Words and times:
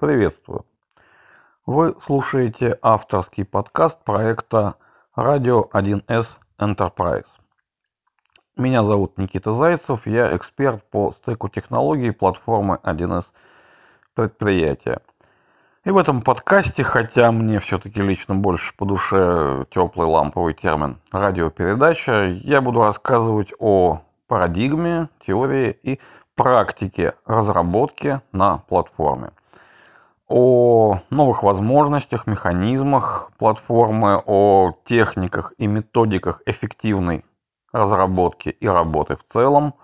Приветствую! 0.00 0.64
Вы 1.66 1.94
слушаете 2.06 2.78
авторский 2.80 3.44
подкаст 3.44 4.02
проекта 4.02 4.76
«Радио 5.14 5.68
1С 5.70 6.26
Enterprise». 6.58 7.26
Меня 8.56 8.82
зовут 8.82 9.18
Никита 9.18 9.52
Зайцев, 9.52 10.06
я 10.06 10.34
эксперт 10.34 10.82
по 10.88 11.12
стеку 11.12 11.50
технологий 11.50 12.12
платформы 12.12 12.78
1С 12.82 13.26
предприятия. 14.14 15.02
И 15.84 15.90
в 15.90 15.98
этом 15.98 16.22
подкасте, 16.22 16.82
хотя 16.82 17.30
мне 17.30 17.60
все-таки 17.60 18.00
лично 18.00 18.34
больше 18.34 18.74
по 18.78 18.86
душе 18.86 19.66
теплый 19.68 20.06
ламповый 20.06 20.54
термин 20.54 20.96
радиопередача, 21.12 22.38
я 22.42 22.62
буду 22.62 22.80
рассказывать 22.80 23.52
о 23.58 24.00
парадигме, 24.28 25.10
теории 25.26 25.78
и 25.82 26.00
практике 26.36 27.16
разработки 27.26 28.22
на 28.32 28.56
платформе, 28.66 29.32
о 30.30 31.00
новых 31.10 31.42
возможностях, 31.42 32.28
механизмах 32.28 33.32
платформы, 33.36 34.22
о 34.24 34.74
техниках 34.84 35.52
и 35.58 35.66
методиках 35.66 36.40
эффективной 36.46 37.24
разработки 37.72 38.48
и 38.48 38.66
работы 38.68 39.16
в 39.16 39.32
целом, 39.32 39.74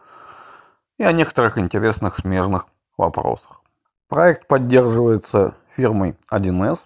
и 0.98 1.02
о 1.02 1.10
некоторых 1.10 1.58
интересных 1.58 2.16
смежных 2.16 2.66
вопросах. 2.96 3.60
Проект 4.08 4.46
поддерживается 4.46 5.54
фирмой 5.74 6.14
1С, 6.32 6.78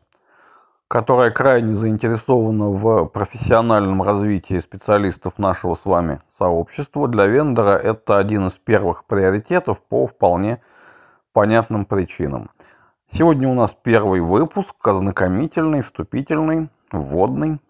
которая 0.89 1.31
крайне 1.31 1.75
заинтересована 1.75 2.70
в 2.70 3.05
профессиональном 3.09 4.03
развитии 4.03 4.59
специалистов 4.59 5.39
нашего 5.39 5.75
с 5.75 5.84
вами 5.84 6.23
сообщества. 6.39 7.09
Для 7.09 7.27
вендора 7.27 7.77
это 7.77 8.17
один 8.17 8.47
из 8.47 8.55
первых 8.55 9.05
приоритетов 9.05 9.83
по 9.83 10.06
вполне 10.06 10.62
понятным 11.34 11.84
причинам. 11.84 12.51
Сегодня 13.12 13.48
у 13.48 13.55
нас 13.55 13.74
первый 13.82 14.20
выпуск, 14.20 14.74
ознакомительный, 14.87 15.82
вступительный, 15.82 16.69
вводный. 16.92 17.61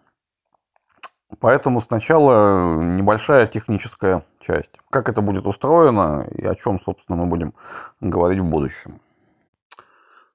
Поэтому 1.39 1.81
сначала 1.81 2.83
небольшая 2.83 3.47
техническая 3.47 4.27
часть. 4.41 4.71
Как 4.91 5.09
это 5.09 5.23
будет 5.23 5.47
устроено 5.47 6.27
и 6.31 6.45
о 6.45 6.55
чем, 6.57 6.79
собственно, 6.81 7.17
мы 7.17 7.27
будем 7.27 7.55
говорить 8.01 8.41
в 8.41 8.45
будущем. 8.45 9.01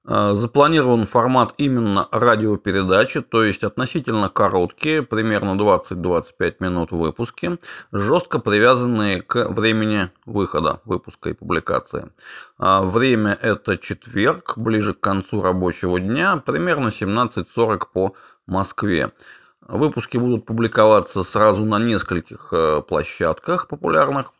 Э, 0.08 0.34
запланирован 0.34 1.06
формат 1.06 1.54
именно 1.58 2.08
радиопередачи, 2.12 3.22
то 3.22 3.42
есть 3.42 3.64
относительно 3.64 4.28
короткие, 4.28 5.02
примерно 5.02 5.60
20-25 5.60 6.56
минут 6.60 6.92
выпуски, 6.92 7.58
жестко 7.90 8.38
привязанные 8.38 9.22
к 9.22 9.48
времени 9.48 10.10
выхода 10.24 10.80
выпуска 10.84 11.30
и 11.30 11.32
публикации. 11.32 12.12
А 12.56 12.82
время 12.82 13.36
это 13.42 13.78
четверг, 13.78 14.56
ближе 14.56 14.94
к 14.94 15.00
концу 15.00 15.42
рабочего 15.42 15.98
дня, 15.98 16.36
примерно 16.36 16.88
17.40 16.88 17.80
по 17.92 18.14
Москве. 18.46 19.10
Выпуски 19.60 20.18
будут 20.18 20.46
публиковаться 20.46 21.24
сразу 21.24 21.64
на 21.64 21.80
нескольких 21.80 22.50
э, 22.52 22.80
площадках 22.82 23.66
популярных. 23.66 24.32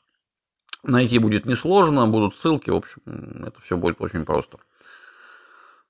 Найти 0.85 1.19
будет 1.19 1.45
несложно, 1.45 2.07
будут 2.07 2.37
ссылки, 2.37 2.71
в 2.71 2.77
общем, 2.77 3.03
это 3.45 3.61
все 3.63 3.77
будет 3.77 4.01
очень 4.01 4.25
просто. 4.25 4.59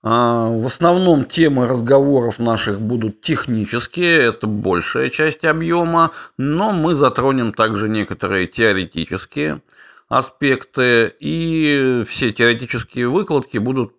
А, 0.09 0.49
в 0.49 0.65
основном 0.67 1.25
темы 1.25 1.67
разговоров 1.67 2.39
наших 2.39 2.81
будут 2.81 3.23
технические, 3.23 4.19
это 4.19 4.47
большая 4.47 5.11
часть 5.11 5.45
объема, 5.45 6.13
но 6.39 6.71
мы 6.71 6.95
затронем 6.95 7.53
также 7.53 7.89
некоторые 7.89 8.47
теоретические 8.47 9.63
аспекты, 10.09 11.13
и 11.19 12.05
все 12.09 12.33
теоретические 12.33 13.09
выкладки 13.09 13.59
будут 13.59 13.95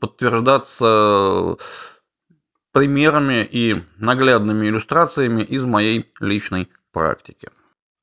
подтверждаться 0.00 1.58
примерами 2.72 3.44
и 3.44 3.82
наглядными 3.98 4.66
иллюстрациями 4.68 5.42
из 5.42 5.66
моей 5.66 6.10
личной 6.20 6.70
практики. 6.90 7.50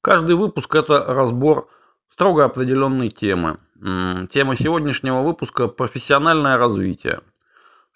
Каждый 0.04 0.36
выпуск 0.36 0.76
это 0.76 1.06
разбор 1.08 1.68
строго 2.14 2.46
определенной 2.46 3.10
темы. 3.10 3.58
Тема 4.30 4.56
сегодняшнего 4.58 5.24
выпуска– 5.24 5.68
профессиональное 5.70 6.58
развитие. 6.58 7.22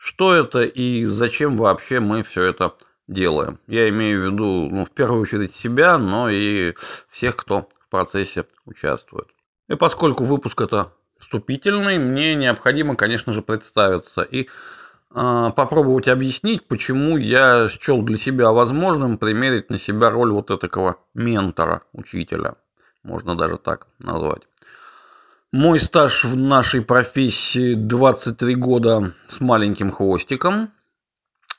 Что 0.05 0.35
это 0.35 0.61
и 0.61 1.05
зачем 1.05 1.57
вообще 1.57 1.99
мы 1.99 2.21
все 2.21 2.43
это 2.43 2.75
делаем? 3.07 3.57
Я 3.66 3.89
имею 3.89 4.21
в 4.21 4.25
виду, 4.25 4.69
ну, 4.69 4.85
в 4.85 4.91
первую 4.91 5.23
очередь 5.23 5.55
себя, 5.55 5.97
но 5.97 6.29
и 6.29 6.75
всех, 7.09 7.35
кто 7.35 7.69
в 7.79 7.89
процессе 7.89 8.45
участвует. 8.66 9.27
И 9.67 9.73
поскольку 9.73 10.23
выпуск 10.23 10.61
это 10.61 10.93
вступительный, 11.19 11.97
мне 11.97 12.35
необходимо, 12.35 12.95
конечно 12.95 13.33
же, 13.33 13.41
представиться 13.41 14.21
и 14.21 14.43
э, 14.43 14.47
попробовать 15.55 16.07
объяснить, 16.07 16.67
почему 16.67 17.17
я 17.17 17.67
счел 17.67 18.03
для 18.03 18.19
себя 18.19 18.51
возможным 18.51 19.17
примерить 19.17 19.72
на 19.72 19.79
себя 19.79 20.11
роль 20.11 20.31
вот 20.31 20.51
этого 20.51 20.99
ментора, 21.16 21.81
учителя. 21.93 22.57
Можно 23.01 23.35
даже 23.35 23.57
так 23.57 23.87
назвать. 23.97 24.43
Мой 25.57 25.79
стаж 25.79 26.25
в 26.25 26.35
нашей 26.35 26.81
профессии 26.81 27.75
23 27.75 28.55
года 28.55 29.13
с 29.29 29.39
маленьким 29.39 29.89
хвостиком. 29.89 30.73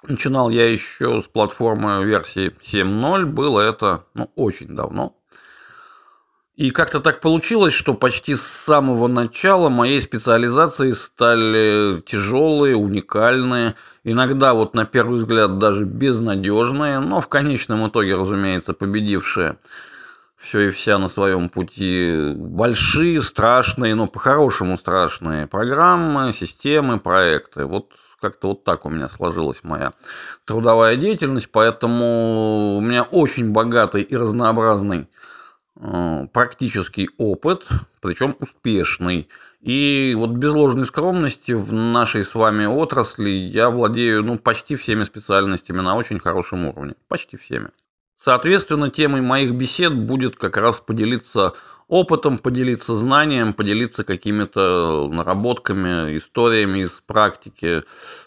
Начинал 0.07 0.51
я 0.51 0.71
еще 0.71 1.23
с 1.23 1.25
платформы 1.25 2.05
версии 2.05 2.53
7.0. 2.71 3.25
Было 3.25 3.63
это 3.63 4.05
ну, 4.13 4.31
очень 4.35 4.77
давно. 4.77 5.17
И 6.57 6.73
как-то 6.73 7.01
так 7.01 7.23
получилось, 7.23 7.73
что 7.73 7.95
почти 7.95 8.35
с 8.35 8.43
самого 8.43 9.09
начала 9.09 9.71
моей 9.71 10.03
специализации 10.03 10.91
стали 10.91 12.03
тяжелые, 12.03 12.77
уникальные, 12.77 13.77
иногда 14.05 14.53
вот 14.53 14.75
на 14.75 14.85
первый 14.85 15.21
взгляд 15.21 15.59
даже 15.59 15.87
безнадежные, 15.87 17.01
но 17.01 17.23
в 17.23 17.29
конечном 17.29 17.89
итоге, 17.89 18.15
разумеется, 18.15 18.75
победившие 18.75 19.57
все 20.49 20.69
и 20.69 20.71
вся 20.71 20.99
на 20.99 21.09
своем 21.09 21.49
пути 21.49 22.33
большие, 22.37 23.23
страшные, 23.23 23.95
но 23.95 24.07
по-хорошему 24.07 24.79
страшные 24.79 25.47
программы, 25.47 26.33
системы, 26.33 27.01
проекты. 27.01 27.65
Вот 27.65 27.93
как-то 28.21 28.49
вот 28.49 28.65
так 28.65 28.87
у 28.87 28.91
меня 28.91 29.09
сложилась 29.09 29.59
моя 29.63 29.93
трудовая 30.45 30.97
деятельность, 30.97 31.51
поэтому 31.51 32.77
у 32.77 32.81
меня 32.81 33.03
очень 33.03 33.53
богатый 33.53 34.03
и 34.03 34.17
разнообразный 34.17 35.09
э, 35.79 36.27
практический 36.33 37.11
опыт, 37.19 37.67
причем 38.01 38.37
успешный. 38.41 39.29
И 39.61 40.15
вот 40.17 40.31
без 40.31 40.53
ложной 40.55 40.87
скромности 40.87 41.53
в 41.53 41.73
нашей 41.73 42.25
с 42.25 42.35
вами 42.35 42.67
отрасли 42.67 43.31
я 43.31 43.69
владею 43.69 44.23
ну, 44.23 44.39
почти 44.39 44.77
всеми 44.77 45.03
специальностями 45.03 45.81
на 45.81 45.97
очень 45.97 46.21
хорошем 46.21 46.67
уровне. 46.67 46.95
Почти 47.09 47.37
всеми. 47.37 47.71
Соответственно, 48.19 48.91
темой 48.91 49.21
моих 49.21 49.53
бесед 49.53 49.95
будет 49.95 50.37
как 50.37 50.57
раз 50.57 50.81
поделиться 50.81 51.55
опытом, 51.89 52.39
поделиться 52.39 52.97
знанием, 52.97 53.53
поделиться 53.53 54.03
какими-то 54.03 55.09
наработками, 55.09 56.19
историями 56.19 56.81
из 56.81 56.91
практики, 57.07 57.67
э, 57.67 57.83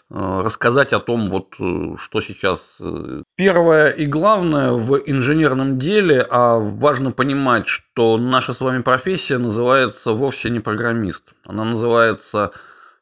рассказать 0.08 0.92
о 0.92 1.00
том, 1.00 1.28
вот, 1.28 1.54
э, 1.60 1.96
что 1.98 2.20
сейчас 2.22 2.76
э, 2.80 3.22
первое 3.36 3.90
и 3.90 4.06
главное 4.06 4.72
в 4.72 4.96
инженерном 5.04 5.78
деле, 5.78 6.26
а 6.30 6.58
важно 6.58 7.12
понимать, 7.12 7.66
что 7.66 8.16
наша 8.16 8.54
с 8.54 8.60
вами 8.60 8.80
профессия 8.80 9.36
называется 9.36 10.12
вовсе 10.12 10.48
не 10.48 10.60
программист, 10.60 11.24
она 11.44 11.64
называется 11.64 12.52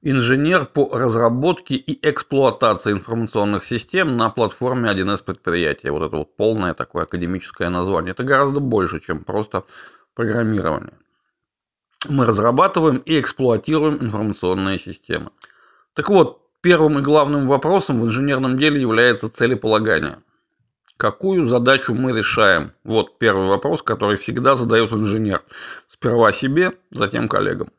инженер 0.03 0.67
по 0.67 0.97
разработке 0.97 1.75
и 1.75 2.09
эксплуатации 2.09 2.93
информационных 2.93 3.65
систем 3.65 4.17
на 4.17 4.31
платформе 4.31 4.91
1С 4.91 5.23
предприятия. 5.25 5.91
Вот 5.91 6.03
это 6.03 6.17
вот 6.17 6.37
полное 6.37 6.75
такое 6.75 7.05
академическое 7.05 7.69
название. 7.69 8.13
Это 8.13 8.23
гораздо 8.25 8.61
больше, 8.61 9.01
чем 9.01 9.25
просто 9.25 9.65
программирование. 10.15 10.95
Мы 12.09 12.27
разрабатываем 12.27 12.99
и 12.99 13.19
эксплуатируем 13.19 13.97
информационные 13.97 14.79
системы. 14.79 15.31
Так 15.95 16.09
вот, 16.11 16.43
первым 16.61 17.01
и 17.01 17.03
главным 17.03 17.49
вопросом 17.49 18.01
в 18.01 18.05
инженерном 18.05 18.57
деле 18.57 18.81
является 18.81 19.29
целеполагание. 19.29 20.19
Какую 20.97 21.47
задачу 21.47 21.95
мы 21.95 22.17
решаем? 22.17 22.73
Вот 22.85 23.19
первый 23.19 23.47
вопрос, 23.47 23.83
который 23.83 24.17
всегда 24.17 24.57
задает 24.57 24.93
инженер. 24.93 25.43
Сперва 25.89 26.33
себе, 26.33 26.73
затем 26.91 27.29
коллегам. 27.29 27.71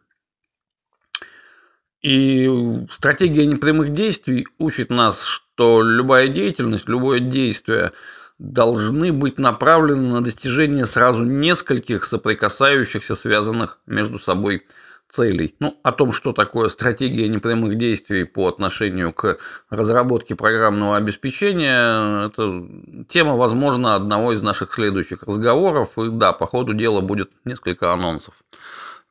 И 2.01 2.49
стратегия 2.91 3.45
непрямых 3.45 3.91
действий 3.91 4.47
учит 4.57 4.89
нас, 4.89 5.21
что 5.21 5.81
любая 5.81 6.29
деятельность, 6.29 6.87
любое 6.87 7.19
действие 7.19 7.91
должны 8.37 9.11
быть 9.11 9.37
направлены 9.37 10.13
на 10.13 10.23
достижение 10.23 10.85
сразу 10.85 11.25
нескольких 11.25 12.05
соприкасающихся, 12.05 13.15
связанных 13.15 13.79
между 13.85 14.17
собой 14.17 14.65
целей. 15.11 15.55
Ну, 15.59 15.77
о 15.83 15.91
том, 15.91 16.13
что 16.13 16.31
такое 16.31 16.69
стратегия 16.69 17.27
непрямых 17.27 17.77
действий 17.77 18.23
по 18.23 18.47
отношению 18.47 19.11
к 19.11 19.37
разработке 19.69 20.35
программного 20.35 20.95
обеспечения, 20.95 22.27
это 22.27 22.65
тема, 23.09 23.35
возможно, 23.35 23.95
одного 23.95 24.31
из 24.31 24.41
наших 24.41 24.71
следующих 24.71 25.23
разговоров. 25.23 25.97
И 25.97 26.09
да, 26.11 26.31
по 26.31 26.47
ходу 26.47 26.73
дела 26.73 27.01
будет 27.01 27.31
несколько 27.43 27.91
анонсов 27.91 28.35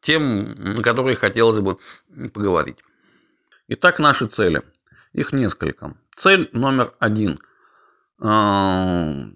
тем, 0.00 0.54
на 0.76 0.82
которые 0.82 1.16
хотелось 1.16 1.60
бы 1.60 1.78
поговорить. 2.32 2.78
Итак, 3.68 3.98
наши 3.98 4.26
цели. 4.26 4.62
Их 5.12 5.32
несколько. 5.32 5.96
Цель 6.16 6.48
номер 6.52 6.94
один. 6.98 7.40
А, 8.20 9.26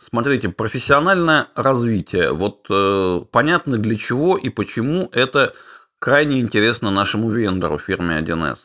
смотрите, 0.00 0.48
профессиональное 0.48 1.48
развитие. 1.54 2.32
Вот 2.32 2.66
э, 2.70 3.20
понятно 3.30 3.78
для 3.78 3.96
чего 3.96 4.36
и 4.36 4.48
почему 4.48 5.08
это 5.12 5.54
крайне 5.98 6.40
интересно 6.40 6.90
нашему 6.90 7.30
вендору 7.30 7.78
фирме 7.78 8.18
1С. 8.20 8.58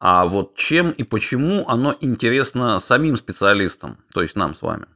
А 0.00 0.26
вот 0.26 0.54
чем 0.56 0.90
и 0.90 1.02
почему 1.02 1.68
оно 1.68 1.96
интересно 2.00 2.78
самим 2.78 3.16
специалистам, 3.16 3.98
то 4.12 4.22
есть 4.22 4.36
нам 4.36 4.54
с 4.54 4.62
вами. 4.62 4.86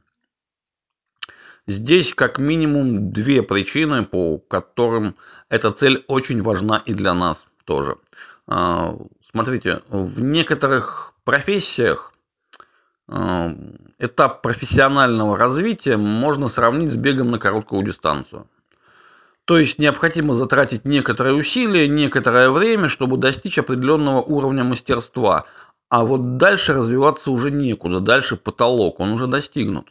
Здесь 1.65 2.13
как 2.13 2.39
минимум 2.39 3.13
две 3.13 3.41
причины, 3.41 4.03
по 4.03 4.37
которым 4.37 5.15
эта 5.47 5.71
цель 5.71 6.03
очень 6.07 6.41
важна 6.41 6.81
и 6.85 6.93
для 6.93 7.13
нас 7.13 7.45
тоже. 7.63 7.97
А, 8.47 8.97
смотрите, 9.31 9.81
в 9.87 10.21
некоторых 10.21 11.13
профессиях 11.23 12.13
а, 13.07 13.55
этап 13.97 14.41
профессионального 14.41 15.37
развития 15.37 15.95
можно 15.95 16.49
сравнить 16.49 16.91
с 16.91 16.97
бегом 16.97 17.31
на 17.31 17.39
короткую 17.39 17.83
дистанцию. 17.83 18.47
То 19.45 19.57
есть 19.57 19.79
необходимо 19.79 20.33
затратить 20.33 20.83
некоторые 20.83 21.35
усилия, 21.35 21.87
некоторое 21.87 22.49
время, 22.49 22.89
чтобы 22.89 23.17
достичь 23.17 23.57
определенного 23.57 24.21
уровня 24.21 24.63
мастерства. 24.65 25.45
А 25.89 26.03
вот 26.03 26.37
дальше 26.37 26.73
развиваться 26.73 27.31
уже 27.31 27.51
некуда, 27.51 27.99
дальше 28.01 28.35
потолок, 28.35 28.99
он 28.99 29.11
уже 29.11 29.27
достигнут. 29.27 29.87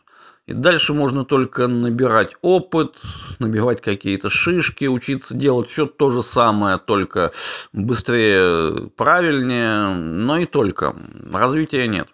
И 0.47 0.55
дальше 0.55 0.93
можно 0.93 1.25
только 1.25 1.69
набирать 1.69 2.35
опыт, 2.43 2.97
набивать 3.39 3.81
какие-то 3.81 4.29
шишки, 4.29 4.87
учиться 4.87 5.35
делать 5.35 5.71
все 5.71 5.87
то 5.87 6.11
же 6.11 6.25
самое, 6.25 6.79
только 6.79 7.33
быстрее, 7.73 8.89
правильнее, 8.97 9.95
но 9.95 10.39
и 10.39 10.47
только. 10.47 10.97
Развития 11.33 11.87
нет. 11.87 12.09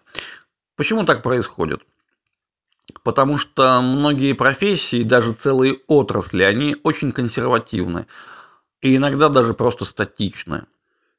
Почему 0.77 1.05
так 1.05 1.23
происходит? 1.23 1.81
Потому 3.03 3.39
что 3.39 3.81
многие 3.81 4.35
профессии, 4.35 5.03
даже 5.03 5.33
целые 5.33 5.81
отрасли, 5.87 6.43
они 6.43 6.77
очень 6.83 7.13
консервативны. 7.13 8.07
И 8.83 8.95
иногда 8.97 9.31
даже 9.31 9.55
просто 9.55 9.87
статичны. 9.87 10.67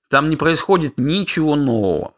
Там 0.10 0.30
не 0.30 0.38
происходит 0.38 0.98
ничего 0.98 1.56
нового. 1.56 2.14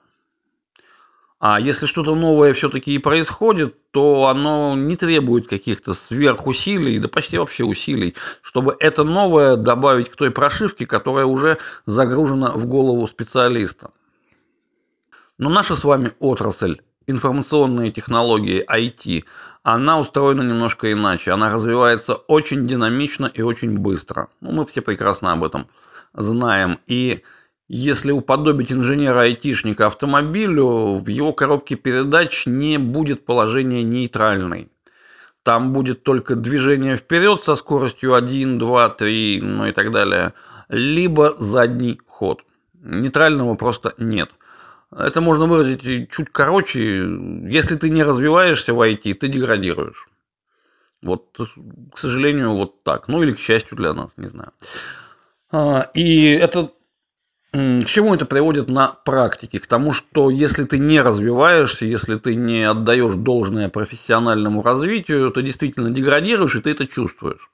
А 1.42 1.60
если 1.60 1.88
что-то 1.88 2.14
новое 2.14 2.54
все-таки 2.54 2.94
и 2.94 3.00
происходит, 3.00 3.76
то 3.90 4.28
оно 4.28 4.76
не 4.76 4.96
требует 4.96 5.48
каких-то 5.48 5.96
сверхусилий, 5.96 7.00
да 7.00 7.08
почти 7.08 7.40
вообще 7.40 7.64
усилий, 7.64 8.16
чтобы 8.44 8.78
это 8.80 9.04
новое 9.04 9.56
добавить 9.56 10.12
к 10.12 10.16
той 10.16 10.30
прошивке, 10.30 10.86
которая 10.86 11.26
уже 11.26 11.58
загружена 11.88 12.52
в 12.52 12.68
голову 12.68 13.08
специалиста. 13.08 13.90
Но 15.40 15.50
наша 15.50 15.76
с 15.76 15.84
вами 15.84 16.14
отрасль, 16.20 16.82
информационные 17.08 17.92
технологии, 17.92 18.64
IT, 18.64 19.24
она 19.64 20.00
устроена 20.00 20.44
немножко 20.44 20.92
иначе. 20.92 21.32
Она 21.32 21.52
развивается 21.52 22.14
очень 22.14 22.68
динамично 22.68 23.26
и 23.26 23.42
очень 23.42 23.80
быстро. 23.80 24.28
Ну, 24.42 24.52
мы 24.52 24.68
все 24.68 24.82
прекрасно 24.82 25.32
об 25.32 25.44
этом 25.44 25.70
знаем. 26.14 26.78
И 26.86 27.24
если 27.74 28.12
уподобить 28.12 28.70
инженера-айтишника 28.74 29.88
автомобилю, 29.88 30.98
в 30.98 31.08
его 31.08 31.32
коробке 31.32 31.76
передач 31.76 32.46
не 32.46 32.78
будет 32.78 33.24
положения 33.24 33.82
нейтральной. 33.82 34.70
Там 35.44 35.72
будет 35.72 36.04
только 36.04 36.36
движение 36.36 36.98
вперед 36.98 37.44
со 37.46 37.56
скоростью 37.56 38.14
1, 38.14 38.60
2, 38.60 38.90
3, 38.90 39.40
ну 39.42 39.68
и 39.68 39.72
так 39.72 39.92
далее. 39.92 40.34
Либо 40.68 41.38
задний 41.40 42.02
ход. 42.08 42.42
Нейтрального 42.82 43.56
просто 43.56 43.94
нет. 43.98 44.32
Это 44.94 45.22
можно 45.22 45.46
выразить 45.46 46.12
чуть 46.12 46.30
короче. 46.30 47.08
Если 47.48 47.78
ты 47.78 47.90
не 47.90 48.04
развиваешься 48.04 48.74
в 48.74 48.82
IT, 48.82 49.14
ты 49.14 49.30
деградируешь. 49.30 50.10
Вот, 51.02 51.38
к 51.94 51.98
сожалению, 51.98 52.52
вот 52.52 52.84
так. 52.84 53.08
Ну 53.08 53.24
или 53.24 53.32
к 53.32 53.40
счастью 53.40 53.78
для 53.78 53.94
нас, 53.94 54.12
не 54.18 54.28
знаю. 54.28 54.52
А, 55.54 55.90
и 55.94 56.32
это 56.32 56.72
к 57.52 57.86
чему 57.86 58.16
это 58.16 58.26
приводит 58.26 58.70
на 58.70 58.88
практике? 59.04 59.60
К 59.60 59.68
тому, 59.68 59.92
что 59.92 60.30
если 60.30 60.64
ты 60.64 60.78
не 60.78 61.02
развиваешься, 61.02 61.86
если 61.86 62.18
ты 62.18 62.36
не 62.36 62.64
отдаешь 62.64 63.16
должное 63.16 63.68
профессиональному 63.68 64.64
развитию, 64.64 65.32
то 65.32 65.42
действительно 65.42 65.92
деградируешь, 65.92 66.56
и 66.56 66.62
ты 66.62 66.72
это 66.72 66.88
чувствуешь. 66.88 67.50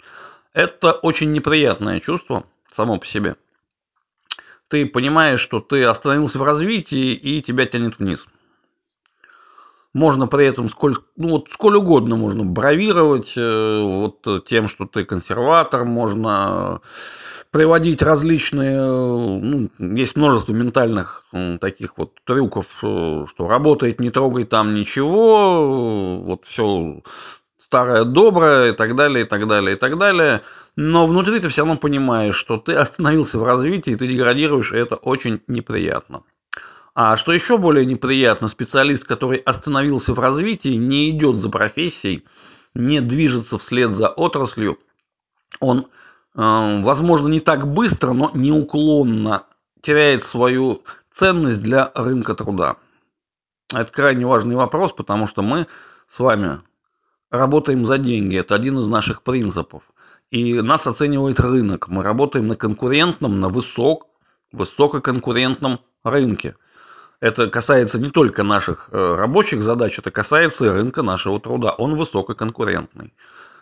Это 0.53 0.91
очень 0.91 1.31
неприятное 1.31 1.99
чувство 1.99 2.45
само 2.71 2.99
по 2.99 3.07
себе. 3.07 3.38
Ты 4.67 4.85
понимаешь, 4.85 5.39
что 5.39 5.61
ты 5.61 5.83
остановился 5.83 6.38
в 6.38 6.43
развитии, 6.43 7.13
и 7.13 7.41
тебя 7.41 7.65
тянет 7.65 7.97
вниз. 7.97 8.25
Можно 9.93 10.27
при 10.27 10.45
этом 10.45 10.69
сколь, 10.69 10.97
ну, 11.15 11.29
вот 11.29 11.50
сколь 11.51 11.77
угодно 11.77 12.17
можно 12.17 12.43
бравировать 12.43 13.33
э, 13.35 13.81
вот 13.81 14.45
тем, 14.45 14.67
что 14.67 14.85
ты 14.85 15.05
консерватор, 15.05 15.85
можно 15.85 16.81
приводить 17.57 18.04
различные, 18.04 18.80
ну, 18.80 19.71
есть 19.80 20.15
множество 20.15 20.54
ментальных 20.54 21.25
таких 21.59 21.98
вот 21.98 22.12
трюков, 22.24 22.68
э, 22.83 23.25
что 23.27 23.48
работает, 23.48 24.00
не 24.00 24.12
трогай 24.12 24.45
там 24.45 24.75
ничего, 24.75 26.21
вот 26.21 26.45
все 26.45 27.01
старое 27.57 28.04
доброе 28.04 28.74
и 28.74 28.75
так 28.75 28.95
далее, 28.95 29.25
и 29.25 29.27
так 29.27 29.48
далее, 29.48 29.75
и 29.75 29.80
так 29.80 29.98
далее. 29.98 30.44
Но 30.75 31.07
внутри 31.07 31.39
ты 31.39 31.50
все 31.50 31.62
равно 31.62 31.77
понимаешь, 31.77 32.36
что 32.36 32.57
ты 32.57 32.75
остановился 32.75 33.39
в 33.39 33.44
развитии, 33.44 33.95
ты 33.95 34.07
деградируешь, 34.07 34.71
и 34.71 34.77
это 34.77 34.95
очень 34.95 35.42
неприятно. 35.48 36.21
А 36.94 37.18
что 37.18 37.33
еще 37.33 37.57
более 37.57 37.88
неприятно, 37.88 38.50
специалист, 38.50 39.03
который 39.03 39.39
остановился 39.39 40.13
в 40.13 40.19
развитии, 40.19 40.75
не 40.75 41.10
идет 41.10 41.38
за 41.38 41.50
профессией, 41.50 42.24
не 42.75 43.01
движется 43.01 43.57
вслед 43.57 43.94
за 43.94 44.10
отраслью, 44.10 44.77
он 45.60 45.88
возможно, 46.38 47.28
не 47.28 47.39
так 47.39 47.68
быстро, 47.68 48.13
но 48.13 48.31
неуклонно 48.34 49.44
теряет 49.81 50.24
свою 50.24 50.84
ценность 51.16 51.62
для 51.62 51.92
рынка 51.95 52.36
труда. 52.36 52.78
Это 53.74 53.92
крайне 53.92 54.25
важный 54.25 54.56
вопрос, 54.56 54.94
потому 54.94 55.28
что 55.28 55.42
мы 55.42 55.68
с 56.07 56.19
вами 56.19 56.62
работаем 57.31 57.86
за 57.86 57.98
деньги. 57.98 58.38
Это 58.38 58.56
один 58.56 58.80
из 58.80 58.88
наших 58.88 59.24
принципов. 59.24 59.84
И 60.30 60.62
нас 60.62 60.86
оценивает 60.88 61.39
рынок. 61.39 61.88
Мы 61.88 62.04
работаем 62.04 62.48
на 62.48 62.56
конкурентном, 62.56 63.39
на 63.39 63.50
высок, 63.50 64.07
высококонкурентном 64.51 65.80
рынке. 66.04 66.56
Это 67.19 67.50
касается 67.50 67.98
не 67.98 68.10
только 68.10 68.44
наших 68.44 68.89
э, 68.92 69.16
рабочих 69.16 69.63
задач, 69.63 69.98
это 69.98 70.12
касается 70.12 70.65
и 70.65 70.70
рынка 70.70 71.01
нашего 71.01 71.39
труда. 71.39 71.72
Он 71.72 71.96
высококонкурентный. 71.96 73.13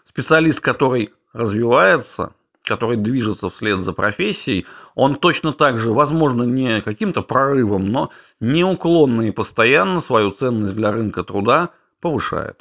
Специалист, 0.03 0.59
который 0.59 1.13
развивается, 1.33 2.33
который 2.65 2.97
движется 2.97 3.49
вслед 3.49 3.81
за 3.83 3.93
профессией, 3.93 4.65
он 4.95 5.15
точно 5.15 5.53
так 5.53 5.79
же, 5.79 5.91
возможно, 5.91 6.43
не 6.43 6.81
каким-то 6.81 7.21
прорывом, 7.21 7.87
но 7.91 8.11
неуклонно 8.39 9.21
и 9.21 9.31
постоянно 9.31 10.01
свою 10.01 10.31
ценность 10.31 10.75
для 10.75 10.91
рынка 10.91 11.23
труда 11.23 11.71
повышает. 12.01 12.59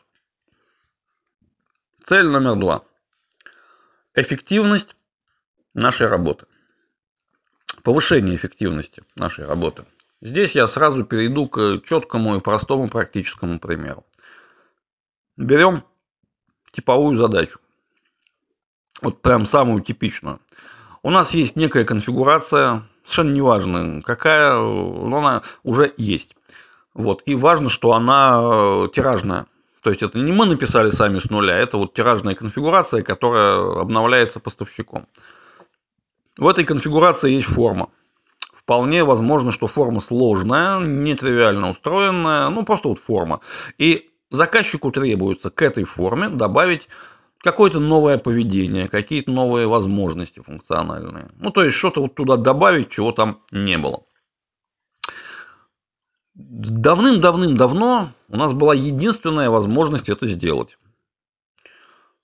Цель 2.06 2.28
номер 2.28 2.56
два. 2.56 2.84
Эффективность 4.14 4.94
нашей 5.73 6.06
работы. 6.06 6.46
Повышение 7.82 8.37
эффективности 8.37 9.02
нашей 9.16 9.46
работы. 9.46 9.87
Здесь 10.20 10.54
я 10.54 10.66
сразу 10.66 11.04
перейду 11.04 11.49
к 11.49 11.80
четкому 11.84 12.37
и 12.37 12.40
простому 12.40 12.88
практическому 12.88 13.58
примеру. 13.58 14.04
Берем 15.37 15.84
типовую 16.73 17.16
задачу 17.16 17.58
вот 19.02 19.22
прям 19.22 19.46
самую 19.46 19.82
типичную. 19.82 20.40
У 21.02 21.10
нас 21.10 21.34
есть 21.34 21.56
некая 21.56 21.84
конфигурация, 21.84 22.84
совершенно 23.04 23.32
неважно 23.32 24.02
какая, 24.02 24.56
но 24.56 25.18
она 25.18 25.42
уже 25.62 25.92
есть. 25.96 26.34
Вот. 26.94 27.22
И 27.26 27.34
важно, 27.34 27.68
что 27.68 27.92
она 27.92 28.40
э, 28.42 28.88
тиражная. 28.94 29.46
То 29.82 29.90
есть 29.90 30.02
это 30.02 30.18
не 30.18 30.32
мы 30.32 30.46
написали 30.46 30.90
сами 30.90 31.18
с 31.18 31.28
нуля, 31.28 31.56
это 31.58 31.76
вот 31.76 31.92
тиражная 31.92 32.34
конфигурация, 32.34 33.02
которая 33.02 33.80
обновляется 33.80 34.40
поставщиком. 34.40 35.06
В 36.38 36.48
этой 36.48 36.64
конфигурации 36.64 37.32
есть 37.32 37.48
форма. 37.48 37.90
Вполне 38.54 39.04
возможно, 39.04 39.52
что 39.52 39.66
форма 39.66 40.00
сложная, 40.00 40.80
нетривиально 40.80 41.68
устроенная, 41.68 42.48
ну 42.48 42.64
просто 42.64 42.88
вот 42.88 42.98
форма. 43.00 43.40
И 43.76 44.10
заказчику 44.30 44.90
требуется 44.90 45.50
к 45.50 45.60
этой 45.60 45.84
форме 45.84 46.30
добавить 46.30 46.88
какое-то 47.44 47.78
новое 47.78 48.16
поведение, 48.18 48.88
какие-то 48.88 49.30
новые 49.30 49.68
возможности 49.68 50.40
функциональные. 50.40 51.30
Ну, 51.36 51.50
то 51.50 51.62
есть, 51.62 51.76
что-то 51.76 52.00
вот 52.00 52.14
туда 52.14 52.36
добавить, 52.36 52.90
чего 52.90 53.12
там 53.12 53.42
не 53.52 53.76
было. 53.76 54.02
Давным-давным-давно 56.34 58.12
у 58.28 58.36
нас 58.36 58.52
была 58.54 58.74
единственная 58.74 59.50
возможность 59.50 60.08
это 60.08 60.26
сделать. 60.26 60.78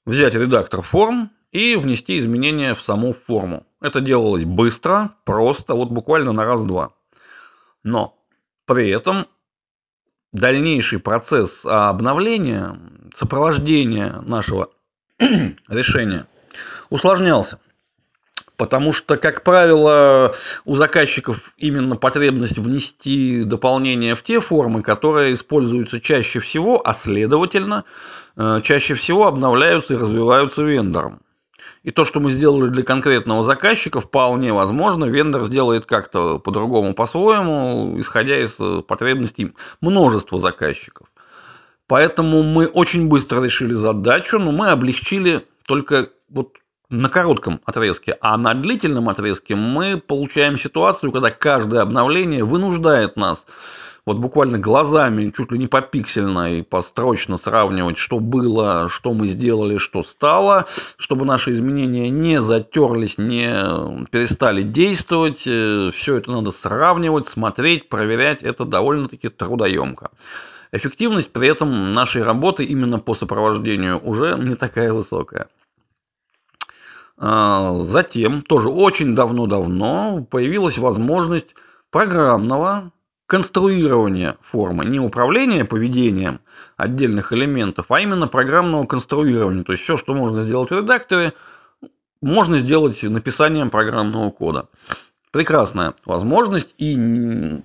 Взять 0.06 0.34
редактор 0.34 0.82
форм 0.82 1.30
и 1.52 1.76
внести 1.76 2.18
изменения 2.18 2.74
в 2.74 2.80
саму 2.80 3.12
форму. 3.12 3.66
Это 3.82 4.00
делалось 4.00 4.44
быстро, 4.44 5.14
просто, 5.24 5.74
вот 5.74 5.90
буквально 5.90 6.32
на 6.32 6.44
раз-два. 6.44 6.94
Но 7.84 8.16
При 8.70 8.88
этом 8.88 9.26
дальнейший 10.32 11.00
процесс 11.00 11.64
обновления, 11.64 12.78
сопровождения 13.16 14.20
нашего 14.20 14.70
решения 15.68 16.26
усложнялся. 16.88 17.58
Потому 18.56 18.92
что, 18.92 19.16
как 19.16 19.42
правило, 19.42 20.34
у 20.66 20.76
заказчиков 20.76 21.54
именно 21.56 21.96
потребность 21.96 22.58
внести 22.58 23.42
дополнения 23.44 24.14
в 24.14 24.22
те 24.22 24.40
формы, 24.40 24.82
которые 24.82 25.32
используются 25.32 25.98
чаще 25.98 26.40
всего, 26.40 26.86
а 26.86 26.92
следовательно, 26.92 27.84
э, 28.36 28.60
чаще 28.62 28.94
всего 28.94 29.26
обновляются 29.26 29.94
и 29.94 29.96
развиваются 29.96 30.62
вендором. 30.62 31.20
И 31.84 31.90
то, 31.90 32.04
что 32.04 32.20
мы 32.20 32.32
сделали 32.32 32.68
для 32.68 32.82
конкретного 32.82 33.44
заказчика, 33.44 34.00
вполне 34.00 34.52
возможно, 34.52 35.06
вендор 35.06 35.44
сделает 35.46 35.86
как-то 35.86 36.38
по-другому, 36.38 36.94
по-своему, 36.94 37.98
исходя 37.98 38.38
из 38.38 38.60
э, 38.60 38.82
потребностей 38.86 39.54
множества 39.80 40.38
заказчиков. 40.38 41.06
Поэтому 41.90 42.44
мы 42.44 42.68
очень 42.68 43.08
быстро 43.08 43.42
решили 43.42 43.74
задачу, 43.74 44.38
но 44.38 44.52
мы 44.52 44.68
облегчили 44.68 45.44
только 45.66 46.10
вот 46.28 46.52
на 46.88 47.08
коротком 47.08 47.60
отрезке, 47.64 48.16
а 48.20 48.38
на 48.38 48.54
длительном 48.54 49.08
отрезке 49.08 49.56
мы 49.56 49.96
получаем 49.96 50.56
ситуацию, 50.56 51.10
когда 51.10 51.32
каждое 51.32 51.82
обновление 51.82 52.44
вынуждает 52.44 53.16
нас 53.16 53.44
вот 54.06 54.18
буквально 54.18 54.60
глазами, 54.60 55.32
чуть 55.36 55.50
ли 55.50 55.58
не 55.58 55.66
попиксельно 55.66 56.58
и 56.58 56.62
построчно 56.62 57.38
сравнивать, 57.38 57.98
что 57.98 58.20
было, 58.20 58.88
что 58.88 59.12
мы 59.12 59.26
сделали, 59.26 59.78
что 59.78 60.04
стало, 60.04 60.66
чтобы 60.96 61.24
наши 61.24 61.50
изменения 61.50 62.08
не 62.08 62.40
затерлись, 62.40 63.18
не 63.18 64.06
перестали 64.12 64.62
действовать. 64.62 65.42
Э, 65.44 65.90
Все 65.92 66.18
это 66.18 66.30
надо 66.30 66.52
сравнивать, 66.52 67.26
смотреть, 67.26 67.88
проверять. 67.88 68.44
Это 68.44 68.64
довольно-таки 68.64 69.28
трудоемко. 69.28 70.10
Эффективность 70.72 71.32
при 71.32 71.48
этом 71.48 71.92
нашей 71.92 72.22
работы 72.22 72.64
именно 72.64 72.98
по 72.98 73.14
сопровождению 73.14 74.00
уже 74.02 74.36
не 74.38 74.54
такая 74.54 74.92
высокая. 74.92 75.48
А, 77.16 77.82
затем, 77.82 78.42
тоже 78.42 78.68
очень 78.68 79.14
давно-давно, 79.14 80.26
появилась 80.30 80.78
возможность 80.78 81.54
программного 81.90 82.92
конструирования 83.26 84.36
формы. 84.42 84.84
Не 84.84 85.00
управления 85.00 85.64
поведением 85.64 86.40
отдельных 86.76 87.32
элементов, 87.32 87.86
а 87.90 88.00
именно 88.00 88.26
программного 88.26 88.86
конструирования. 88.86 89.64
То 89.64 89.72
есть 89.72 89.84
все, 89.84 89.96
что 89.96 90.14
можно 90.14 90.44
сделать 90.44 90.70
в 90.70 90.76
редакторе, 90.76 91.34
можно 92.22 92.58
сделать 92.58 93.02
написанием 93.02 93.70
программного 93.70 94.30
кода. 94.30 94.68
Прекрасная 95.32 95.94
возможность. 96.04 96.74
И 96.78 96.94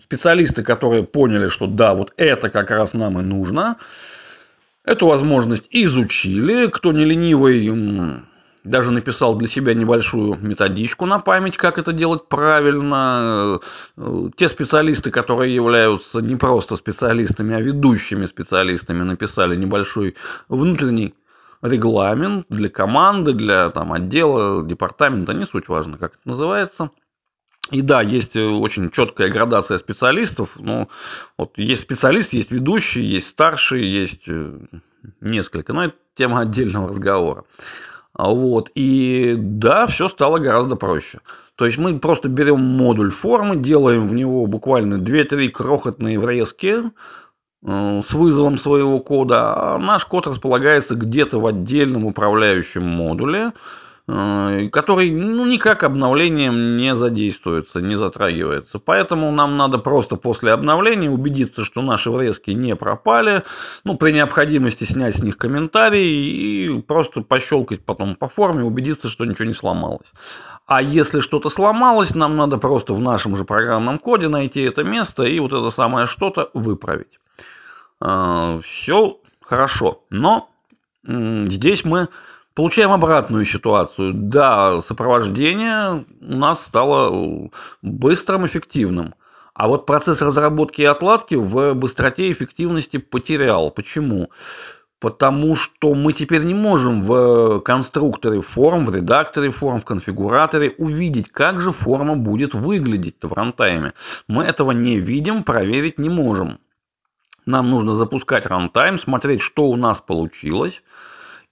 специалисты, 0.04 0.64
которые 0.64 1.04
поняли, 1.04 1.48
что 1.48 1.68
да, 1.68 1.94
вот 1.94 2.14
это 2.18 2.50
как 2.50 2.70
раз 2.70 2.94
нам 2.94 3.20
и 3.20 3.24
нужно, 3.24 3.78
эту 4.84 5.08
возможность 5.08 5.66
изучили. 5.72 6.68
Кто 6.68 6.92
не 6.92 7.06
ленивый, 7.06 8.24
даже 8.64 8.92
написал 8.92 9.36
для 9.36 9.48
себя 9.48 9.74
небольшую 9.74 10.38
методичку 10.42 11.06
на 11.06 11.20
память, 11.20 11.58
как 11.58 11.78
это 11.78 11.94
делать 11.94 12.28
правильно. 12.28 13.60
Те 14.38 14.50
специалисты, 14.50 15.12
которые 15.12 15.54
являются 15.54 16.20
не 16.20 16.36
просто 16.36 16.76
специалистами, 16.76 17.56
а 17.56 17.62
ведущими 17.62 18.26
специалистами, 18.26 19.04
написали 19.04 19.56
небольшой 19.56 20.16
внутренний 20.50 21.16
регламент 21.62 22.46
для 22.50 22.70
команды, 22.70 23.34
для 23.34 23.70
там, 23.70 23.94
отдела, 23.94 24.64
департамента, 24.64 25.34
не 25.34 25.46
суть 25.46 25.68
важно, 25.68 25.98
как 25.98 26.14
это 26.14 26.22
называется. 26.26 26.90
И 27.72 27.82
да, 27.82 28.02
есть 28.02 28.36
очень 28.36 28.92
четкая 28.92 29.30
градация 29.30 29.78
специалистов. 29.78 30.52
Ну, 30.56 30.88
вот 31.38 31.58
есть 31.58 31.82
специалист, 31.82 32.32
есть 32.34 32.52
ведущий, 32.52 33.02
есть 33.02 33.28
старший, 33.28 33.88
есть 33.88 34.28
э, 34.28 34.60
несколько. 35.20 35.74
Но 35.74 35.86
это 35.86 35.96
тема 36.16 36.42
отдельного 36.42 36.90
разговора. 36.90 37.46
Вот. 38.14 38.70
И 38.76 39.36
да, 39.38 39.88
все 39.88 40.08
стало 40.10 40.38
гораздо 40.38 40.76
проще. 40.76 41.22
То 41.56 41.66
есть 41.66 41.78
мы 41.78 42.00
просто 42.00 42.30
берем 42.30 42.60
модуль 42.60 43.12
формы, 43.12 43.56
делаем 43.56 44.08
в 44.10 44.14
него 44.14 44.46
буквально 44.46 44.96
2-3 44.96 45.50
крохотные 45.50 46.20
врезки 46.20 46.84
э, 47.66 48.02
с 48.08 48.14
вызовом 48.14 48.60
своего 48.60 49.00
кода, 49.00 49.74
а 49.74 49.80
наш 49.80 50.06
код 50.06 50.28
располагается 50.28 50.94
где-то 50.94 51.40
в 51.40 51.48
отдельном 51.48 52.06
управляющем 52.06 52.84
модуле, 52.84 53.48
Э, 53.48 53.52
который 54.08 55.10
ну, 55.10 55.46
никак 55.48 55.84
обновлением 55.84 56.78
не 56.78 56.96
задействуется, 56.96 57.82
не 57.82 57.96
затрагивается. 57.96 58.78
Поэтому 58.78 59.32
нам 59.32 59.58
надо 59.58 59.80
просто 59.80 60.16
после 60.16 60.52
обновления 60.52 61.10
убедиться, 61.10 61.66
что 61.66 61.82
наши 61.82 62.12
врезки 62.12 62.52
не 62.52 62.76
пропали, 62.76 63.44
ну, 63.84 63.98
при 63.98 64.12
необходимости 64.12 64.84
снять 64.84 65.18
с 65.18 65.24
них 65.24 65.38
комментарии 65.38 66.06
и 66.06 66.82
просто 66.84 67.22
пощелкать 67.22 67.84
потом 67.84 68.16
по 68.16 68.30
форме, 68.30 68.64
убедиться, 68.64 69.10
что 69.10 69.26
ничего 69.26 69.46
не 69.46 69.54
сломалось. 69.54 70.12
А 70.68 70.84
если 70.84 71.20
что-то 71.20 71.50
сломалось, 71.50 72.14
нам 72.14 72.38
надо 72.38 72.58
просто 72.58 72.94
в 72.94 73.00
нашем 73.00 73.36
же 73.36 73.44
программном 73.44 73.98
коде 73.98 74.28
найти 74.28 74.62
это 74.62 74.84
место 74.84 75.24
и 75.24 75.40
вот 75.40 75.52
это 75.52 75.72
самое 75.72 76.06
что-то 76.06 76.52
выправить. 76.54 77.20
Э, 78.02 78.62
Все 78.64 79.18
хорошо, 79.42 80.04
но 80.12 80.50
здесь 81.04 81.86
мы 81.86 82.10
Получаем 82.56 82.92
обратную 82.92 83.44
ситуацию. 83.44 84.14
Да, 84.14 84.82
сопровождение 84.82 86.06
у 86.22 86.36
нас 86.38 86.66
стало 86.66 87.52
быстрым, 87.82 88.46
эффективным. 88.46 89.14
А 89.54 89.68
вот 89.68 89.86
процесс 89.86 90.22
разработки 90.22 90.82
и 90.82 90.86
отладки 90.86 91.36
в 91.36 91.74
быстроте 91.74 92.30
и 92.30 92.32
эффективности 92.32 92.96
потерял. 92.96 93.72
Почему? 93.72 94.30
Потому 95.02 95.56
что 95.56 95.94
мы 95.96 96.14
теперь 96.14 96.44
не 96.44 96.54
можем 96.54 97.04
в 97.04 97.60
конструкторе 97.60 98.42
форм, 98.42 98.86
в 98.86 98.96
редакторе 98.96 99.52
форм, 99.52 99.82
в 99.82 99.86
конфигураторе 99.86 100.76
увидеть, 100.78 101.30
как 101.34 101.60
же 101.60 101.74
форма 101.74 102.16
будет 102.16 102.54
выглядеть 102.54 103.18
в 103.22 103.34
рантайме. 103.34 103.94
Мы 104.30 104.46
этого 104.46 104.72
не 104.72 104.98
видим, 104.98 105.44
проверить 105.44 106.00
не 106.00 106.10
можем. 106.10 106.60
Нам 107.46 107.70
нужно 107.70 107.98
запускать 107.98 108.46
рантайм, 108.46 108.98
смотреть, 108.98 109.42
что 109.42 109.66
у 109.66 109.76
нас 109.76 110.00
получилось– 110.00 110.82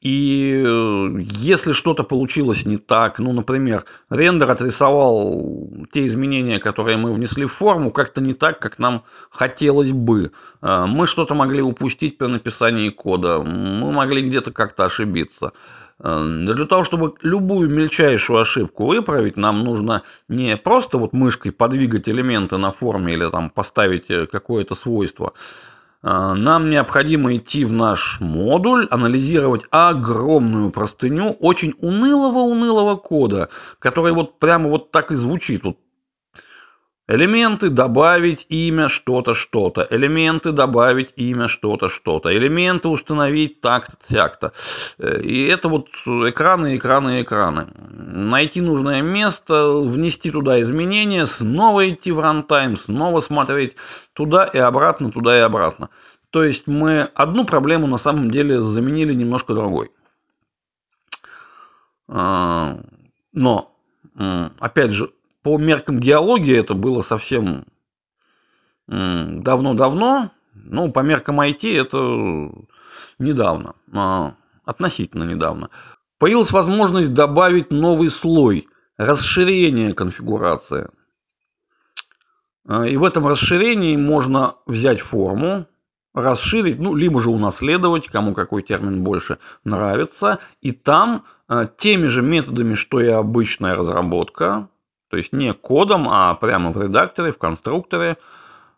и 0.03 0.61
э, 0.61 1.21
если 1.21 1.71
что-то 1.71 2.03
получилось 2.03 2.65
не 2.65 2.75
так, 2.75 3.19
ну, 3.19 3.31
например, 3.31 3.85
рендер 4.09 4.51
отрисовал 4.51 5.87
те 5.93 6.05
изменения, 6.07 6.59
которые 6.59 6.97
мы 6.97 7.13
внесли 7.13 7.45
в 7.45 7.53
форму, 7.53 7.89
как-то 7.89 8.19
не 8.19 8.33
так, 8.33 8.59
как 8.59 8.79
нам 8.79 9.05
хотелось 9.29 9.93
бы. 9.93 10.33
Э, 10.61 10.83
мы 10.85 11.07
что-то 11.07 11.35
могли 11.35 11.61
упустить 11.61 12.17
при 12.17 12.27
написании 12.27 12.89
кода, 12.89 13.39
мы 13.39 13.93
могли 13.93 14.27
где-то 14.27 14.51
как-то 14.51 14.83
ошибиться. 14.83 15.53
Э, 15.99 16.21
для 16.53 16.65
того, 16.65 16.83
чтобы 16.83 17.13
любую 17.21 17.69
мельчайшую 17.69 18.41
ошибку 18.41 18.87
выправить, 18.87 19.37
нам 19.37 19.63
нужно 19.63 20.03
не 20.27 20.57
просто 20.57 20.97
вот 20.97 21.13
мышкой 21.13 21.53
подвигать 21.53 22.09
элементы 22.09 22.57
на 22.57 22.73
форме 22.73 23.13
или 23.13 23.29
там 23.29 23.49
поставить 23.49 24.07
какое-то 24.29 24.75
свойство, 24.75 25.31
нам 26.03 26.69
необходимо 26.69 27.35
идти 27.35 27.63
в 27.63 27.71
наш 27.71 28.19
модуль, 28.19 28.87
анализировать 28.91 29.63
огромную 29.71 30.69
простыню 30.69 31.31
очень 31.39 31.73
унылого-унылого 31.79 32.97
кода, 32.97 33.49
который 33.79 34.13
вот 34.13 34.37
прямо 34.37 34.69
вот 34.69 34.91
так 34.91 35.11
и 35.11 35.15
звучит. 35.15 35.63
Вот 35.63 35.77
Элементы 37.05 37.69
добавить 37.69 38.45
имя 38.47 38.87
что-то 38.87 39.33
что-то. 39.33 39.85
Элементы 39.89 40.53
добавить 40.53 41.11
имя 41.17 41.49
что-то 41.49 41.89
что-то. 41.89 42.31
Элементы 42.31 42.87
установить 42.87 43.59
так-то 43.59 43.97
так-то. 44.07 44.53
Э, 44.99 45.21
и 45.21 45.45
это 45.47 45.67
вот 45.67 45.89
экраны, 46.05 46.77
экраны, 46.77 47.21
экраны. 47.21 47.67
Найти 47.89 48.61
нужное 48.61 49.01
место, 49.01 49.73
внести 49.79 50.31
туда 50.31 50.61
изменения, 50.61 51.25
снова 51.25 51.89
идти 51.89 52.13
в 52.13 52.21
рантайм, 52.21 52.77
снова 52.77 53.19
смотреть 53.19 53.75
туда 54.13 54.45
и 54.45 54.57
обратно, 54.57 55.11
туда 55.11 55.37
и 55.37 55.41
обратно. 55.41 55.89
То 56.29 56.45
есть 56.45 56.67
мы 56.67 57.01
одну 57.01 57.43
проблему 57.43 57.85
на 57.85 57.97
самом 57.97 58.31
деле 58.31 58.61
заменили 58.61 59.13
немножко 59.13 59.53
другой. 59.53 59.91
А, 62.07 62.79
но, 63.33 63.75
опять 64.59 64.91
же, 64.91 65.11
по 65.43 65.57
меркам 65.57 65.99
геологии 65.99 66.57
это 66.57 66.73
было 66.73 67.01
совсем 67.01 67.65
давно-давно. 68.87 70.31
Ну, 70.55 70.91
по 70.91 70.99
меркам 70.99 71.41
IT 71.41 71.67
это 71.75 72.51
недавно, 73.19 73.75
а, 73.91 74.35
относительно 74.65 75.23
недавно. 75.23 75.69
Появилась 76.19 76.51
возможность 76.51 77.13
добавить 77.13 77.71
новый 77.71 78.09
слой, 78.09 78.67
расширение 78.97 79.93
конфигурации. 79.93 80.89
А, 82.67 82.85
и 82.85 82.97
в 82.97 83.03
этом 83.03 83.27
расширении 83.27 83.97
можно 83.97 84.55
взять 84.65 85.01
форму, 85.01 85.65
расширить, 86.13 86.79
ну, 86.79 86.95
либо 86.95 87.19
же 87.19 87.29
унаследовать, 87.31 88.07
кому 88.07 88.33
какой 88.33 88.61
термин 88.61 89.03
больше 89.03 89.39
нравится, 89.63 90.39
и 90.61 90.71
там 90.71 91.25
а, 91.47 91.65
теми 91.65 92.07
же 92.07 92.21
методами, 92.21 92.75
что 92.75 93.01
и 93.01 93.07
обычная 93.07 93.75
разработка, 93.75 94.69
то 95.13 95.17
есть 95.17 95.31
не 95.31 95.53
кодом, 95.53 96.09
а 96.09 96.33
прямо 96.33 96.71
в 96.71 96.81
редакторе, 96.81 97.31
в 97.31 97.37
конструкторе, 97.37 98.17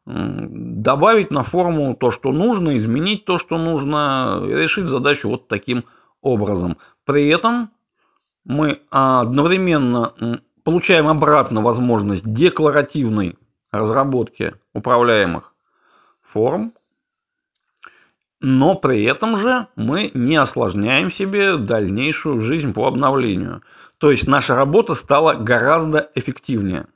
добавить 0.05 1.31
на 1.31 1.45
форму 1.45 1.95
то, 1.95 2.11
что 2.11 2.33
нужно, 2.33 2.75
изменить 2.75 3.23
то, 3.23 3.37
что 3.37 3.57
нужно, 3.57 4.41
решить 4.45 4.89
задачу 4.89 5.29
вот 5.29 5.47
таким 5.47 5.85
образом. 6.21 6.75
При 7.05 7.29
этом 7.29 7.69
мы 8.43 8.81
одновременно 8.89 10.41
получаем 10.65 11.07
обратно 11.07 11.61
возможность 11.61 12.29
декларативной 12.29 13.37
разработки 13.71 14.55
управляемых 14.73 15.53
форм, 16.21 16.73
но 18.41 18.75
при 18.75 19.05
этом 19.05 19.37
же 19.37 19.67
мы 19.77 20.11
не 20.13 20.35
осложняем 20.35 21.11
себе 21.13 21.55
дальнейшую 21.55 22.41
жизнь 22.41 22.73
по 22.73 22.87
обновлению. 22.87 23.61
То 23.97 24.11
есть 24.11 24.27
наша 24.27 24.55
работа 24.55 24.93
стала 24.93 25.33
гораздо 25.33 26.09
эффективнее. 26.15 26.87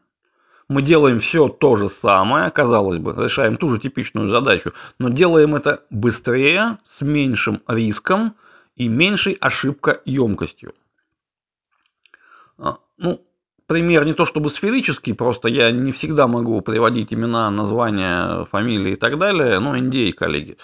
Мы 0.67 0.83
делаем 0.83 1.19
все 1.19 1.47
то 1.47 1.75
же 1.77 1.89
самое, 1.89 2.51
казалось 2.51 2.99
бы, 2.99 3.15
решаем 3.17 3.57
ту 3.57 3.69
же 3.69 3.79
типичную 3.79 4.29
задачу, 4.29 4.73
но 4.99 5.09
делаем 5.09 5.55
это 5.55 5.83
быстрее, 5.89 6.77
с 6.85 7.01
меньшим 7.01 7.61
риском 7.67 8.35
и 8.75 8.87
меньшей 8.87 9.33
ошибкоемкостью. 9.33 10.73
А, 12.59 12.77
ну, 12.97 13.25
пример 13.65 14.05
не 14.05 14.13
то 14.13 14.25
чтобы 14.25 14.49
сферический, 14.49 15.15
просто 15.15 15.47
я 15.47 15.71
не 15.71 15.91
всегда 15.91 16.27
могу 16.27 16.61
приводить 16.61 17.13
имена, 17.13 17.49
названия, 17.49 18.45
фамилии 18.45 18.93
и 18.93 18.95
так 18.95 19.17
далее. 19.17 19.59
Ну, 19.59 19.75
NDA, 19.75 20.11
коллеги. 20.11 20.57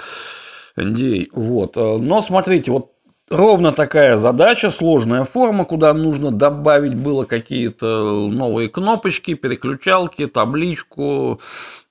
NDA. 0.77 1.29
Вот. 1.31 1.75
Но 1.75 2.21
смотрите, 2.21 2.71
вот 2.71 2.94
ровно 3.29 3.71
такая 3.71 4.17
задача, 4.17 4.71
сложная 4.71 5.23
форма, 5.25 5.65
куда 5.65 5.93
нужно 5.93 6.31
добавить 6.31 6.95
было 6.95 7.25
какие-то 7.25 8.27
новые 8.29 8.69
кнопочки, 8.69 9.33
переключалки, 9.33 10.27
табличку, 10.27 11.39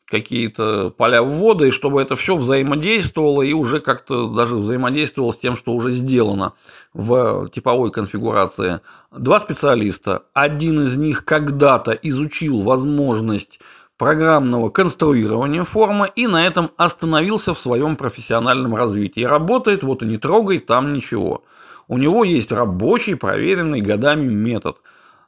какие-то 0.06 0.90
поля 0.90 1.22
ввода, 1.22 1.64
и 1.64 1.70
чтобы 1.70 2.00
это 2.00 2.14
все 2.14 2.36
взаимодействовало 2.36 3.42
и 3.42 3.52
уже 3.52 3.80
как-то 3.80 4.28
даже 4.28 4.56
взаимодействовало 4.56 5.32
с 5.32 5.38
тем, 5.38 5.56
что 5.56 5.72
уже 5.72 5.92
сделано 5.92 6.52
в 6.92 7.48
типовой 7.50 7.90
конфигурации. 7.90 8.80
Два 9.10 9.40
специалиста. 9.40 10.24
Один 10.32 10.84
из 10.84 10.96
них 10.96 11.24
когда-то 11.24 11.92
изучил 11.92 12.62
возможность 12.62 13.58
программного 13.98 14.70
конструирования 14.70 15.64
формы 15.64 16.10
и 16.14 16.26
на 16.26 16.46
этом 16.46 16.70
остановился 16.76 17.54
в 17.54 17.58
своем 17.58 17.96
профессиональном 17.96 18.74
развитии. 18.74 19.22
Работает, 19.22 19.82
вот 19.82 20.02
и 20.02 20.06
не 20.06 20.18
трогай, 20.18 20.58
там 20.58 20.92
ничего. 20.92 21.44
У 21.86 21.98
него 21.98 22.24
есть 22.24 22.50
рабочий, 22.50 23.14
проверенный 23.14 23.80
годами 23.80 24.26
метод. 24.26 24.78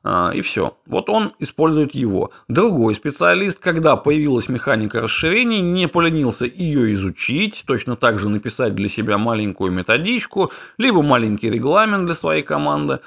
А, 0.08 0.30
и 0.32 0.40
все. 0.40 0.76
Вот 0.86 1.10
он 1.10 1.32
использует 1.40 1.92
его. 1.92 2.30
Другой 2.46 2.94
специалист, 2.94 3.58
когда 3.58 3.96
появилась 3.96 4.48
механика 4.48 5.00
расширений, 5.00 5.60
не 5.60 5.88
поленился 5.88 6.44
ее 6.44 6.94
изучить, 6.94 7.64
точно 7.66 7.96
так 7.96 8.20
же 8.20 8.28
написать 8.28 8.76
для 8.76 8.88
себя 8.88 9.18
маленькую 9.18 9.72
методичку, 9.72 10.52
либо 10.78 11.02
маленький 11.02 11.50
регламент 11.50 12.06
для 12.06 12.14
своей 12.14 12.44
команды 12.44 13.00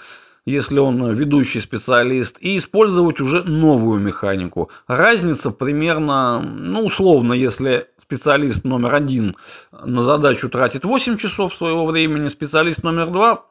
если 0.46 0.80
он 0.80 1.14
ведущий 1.14 1.62
специалист, 1.62 2.38
и 2.40 2.58
использовать 2.58 3.22
уже 3.22 3.44
новую 3.44 4.00
механику. 4.00 4.70
Разница 4.88 5.52
примерно, 5.52 6.42
ну, 6.42 6.86
условно, 6.86 7.34
если 7.34 7.88
специалист 8.02 8.64
номер 8.64 8.96
один 8.96 9.36
на 9.72 10.02
задачу 10.02 10.50
тратит 10.50 10.84
8 10.86 11.18
часов 11.18 11.54
своего 11.56 11.86
времени, 11.86 12.28
специалист 12.28 12.84
номер 12.84 13.12
два 13.12 13.46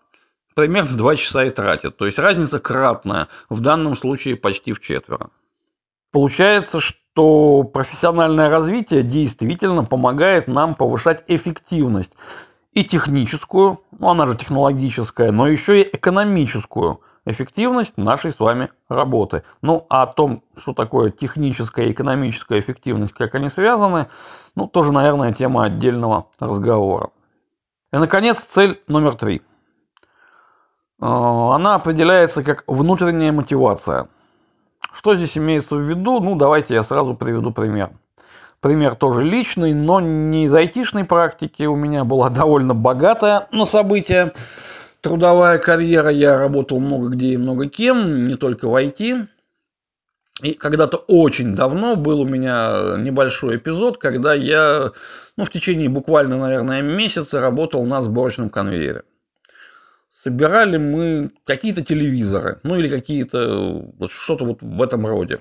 примерно 0.55 0.97
2 0.97 1.17
часа 1.17 1.45
и 1.45 1.51
тратит. 1.51 1.97
То 1.97 2.07
есть 2.07 2.19
разница 2.19 2.59
кратная, 2.59 3.29
в 3.49 3.61
данном 3.61 3.97
случае 3.97 4.35
почти 4.37 4.73
в 4.73 4.81
четверо. 4.81 5.31
Получается, 6.11 6.81
что 6.81 7.63
профессиональное 7.63 8.49
развитие 8.49 9.05
действительно 9.05 9.85
помогает 9.85 10.49
нам 10.49 10.75
повышать 10.75 11.23
эффективность 11.29 12.13
и 12.79 12.85
техническую, 12.85 13.81
ну 13.99 14.09
она 14.09 14.29
же 14.29 14.37
технологическая, 14.37 15.33
но 15.33 15.49
еще 15.49 15.83
и 15.83 15.97
экономическую 15.97 17.01
эффективность 17.25 17.97
нашей 17.97 18.31
с 18.31 18.39
вами 18.39 18.71
работы. 18.89 19.43
Ну, 19.63 19.85
а 19.89 20.03
о 20.03 20.07
том, 20.07 20.45
что 20.57 20.75
такое 20.75 21.11
техническая 21.11 21.87
и 21.87 21.93
экономическая 21.93 22.61
эффективность, 22.61 23.13
как 23.15 23.35
они 23.35 23.49
связаны, 23.49 24.07
ну, 24.55 24.69
тоже, 24.69 24.93
наверное, 24.93 25.33
тема 25.33 25.65
отдельного 25.65 26.29
разговора. 26.39 27.11
И, 27.93 27.97
наконец, 27.97 28.39
цель 28.51 28.81
номер 28.87 29.17
три. 29.17 29.43
Э, 31.01 31.05
она 31.07 31.75
определяется 31.75 32.45
как 32.45 32.63
внутренняя 32.69 33.33
мотивация. 33.33 34.09
Что 34.93 35.17
здесь 35.17 35.37
имеется 35.37 35.75
в 35.75 35.81
виду? 35.81 36.21
Ну, 36.21 36.37
давайте 36.37 36.75
я 36.75 36.85
сразу 36.85 37.15
приведу 37.15 37.51
пример 37.51 37.91
пример 38.61 38.97
тоже 38.97 39.23
личный, 39.23 39.75
но 39.75 40.01
не 40.01 40.45
из 40.45 40.55
айтишной 40.55 41.05
практики. 41.05 41.65
У 41.65 41.77
меня 41.77 42.05
была 42.05 42.31
довольно 42.31 42.75
богатая 42.75 43.49
на 43.53 43.67
события 43.67 44.33
трудовая 45.01 45.59
карьера. 45.59 46.11
Я 46.11 46.39
работал 46.39 46.81
много 46.81 47.09
где 47.09 47.35
и 47.35 47.37
много 47.37 47.69
кем, 47.69 48.25
не 48.25 48.37
только 48.37 48.69
в 48.69 48.75
IT. 48.75 49.27
И 50.43 50.53
когда-то 50.55 50.99
очень 51.09 51.57
давно 51.57 51.97
был 51.97 52.21
у 52.21 52.25
меня 52.25 52.97
небольшой 52.97 53.57
эпизод, 53.57 53.99
когда 53.99 54.35
я 54.35 54.93
ну, 55.39 55.45
в 55.45 55.51
течение 55.51 55.89
буквально, 55.89 56.37
наверное, 56.37 56.83
месяца 56.83 57.41
работал 57.41 57.85
на 57.85 58.03
сборочном 58.03 58.51
конвейере. 58.51 59.05
Собирали 60.25 60.79
мы 60.79 61.31
какие-то 61.45 61.85
телевизоры, 61.85 62.59
ну 62.65 62.75
или 62.75 62.89
какие-то, 62.89 63.85
что-то 64.09 64.45
вот 64.45 64.59
в 64.61 64.83
этом 64.83 65.07
роде. 65.07 65.39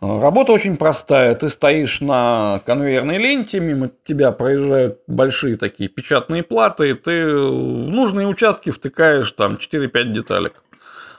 Работа 0.00 0.52
очень 0.52 0.76
простая. 0.76 1.34
Ты 1.34 1.48
стоишь 1.48 2.02
на 2.02 2.60
конвейерной 2.66 3.16
ленте, 3.16 3.60
мимо 3.60 3.90
тебя 4.04 4.30
проезжают 4.30 5.00
большие 5.06 5.56
такие 5.56 5.88
печатные 5.88 6.42
платы, 6.42 6.90
и 6.90 6.94
ты 6.94 7.26
в 7.34 7.88
нужные 7.88 8.26
участки 8.26 8.70
втыкаешь 8.70 9.32
там 9.32 9.54
4-5 9.54 10.12
деталек. 10.12 10.62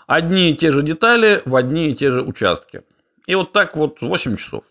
Одни 0.06 0.52
и 0.52 0.56
те 0.56 0.72
же 0.72 0.84
детали 0.84 1.42
в 1.46 1.56
одни 1.56 1.90
и 1.90 1.96
те 1.96 2.12
же 2.12 2.22
участки. 2.22 2.84
И 3.26 3.34
вот 3.34 3.52
так 3.52 3.76
вот 3.76 4.00
8 4.00 4.38
часов. 4.38 4.64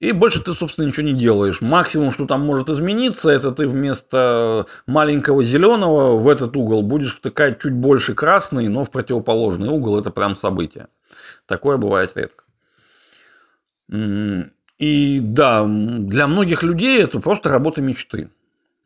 И 0.00 0.10
больше 0.10 0.42
ты, 0.42 0.52
собственно, 0.52 0.86
ничего 0.86 1.06
не 1.06 1.14
делаешь. 1.14 1.60
Максимум, 1.60 2.10
что 2.10 2.26
там 2.26 2.40
может 2.40 2.68
измениться, 2.68 3.30
это 3.30 3.52
ты 3.52 3.68
вместо 3.68 4.66
маленького 4.86 5.44
зеленого 5.44 6.18
в 6.18 6.28
этот 6.28 6.56
угол 6.56 6.82
будешь 6.82 7.16
втыкать 7.16 7.62
чуть 7.62 7.72
больше 7.72 8.14
красный, 8.14 8.66
но 8.68 8.84
в 8.84 8.90
противоположный 8.90 9.68
угол. 9.68 9.98
Это 9.98 10.10
прям 10.10 10.34
событие. 10.34 10.88
Такое 11.46 11.76
бывает 11.76 12.10
редко. 12.16 12.43
И 13.90 15.20
да, 15.20 15.64
для 15.64 16.26
многих 16.26 16.62
людей 16.62 17.00
это 17.00 17.20
просто 17.20 17.50
работа 17.50 17.80
мечты. 17.80 18.30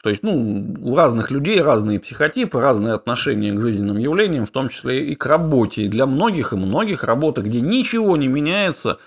То 0.03 0.11
есть, 0.11 0.23
ну, 0.23 0.77
у 0.81 0.95
разных 0.95 1.31
людей 1.31 1.61
разные 1.61 1.99
психотипы, 1.99 2.61
разные 2.61 2.95
отношения 2.95 3.53
к 3.53 3.61
жизненным 3.61 3.99
явлениям, 3.99 4.47
в 4.47 4.51
том 4.51 4.69
числе 4.69 5.09
и 5.09 5.15
к 5.17 5.27
работе. 5.27 5.83
И 5.83 5.89
для 5.89 6.07
многих 6.07 6.53
и 6.53 6.57
многих 6.57 7.03
работа, 7.03 7.43
где 7.43 7.61
ничего 7.61 8.17
не 8.17 8.29
меняется, 8.29 8.99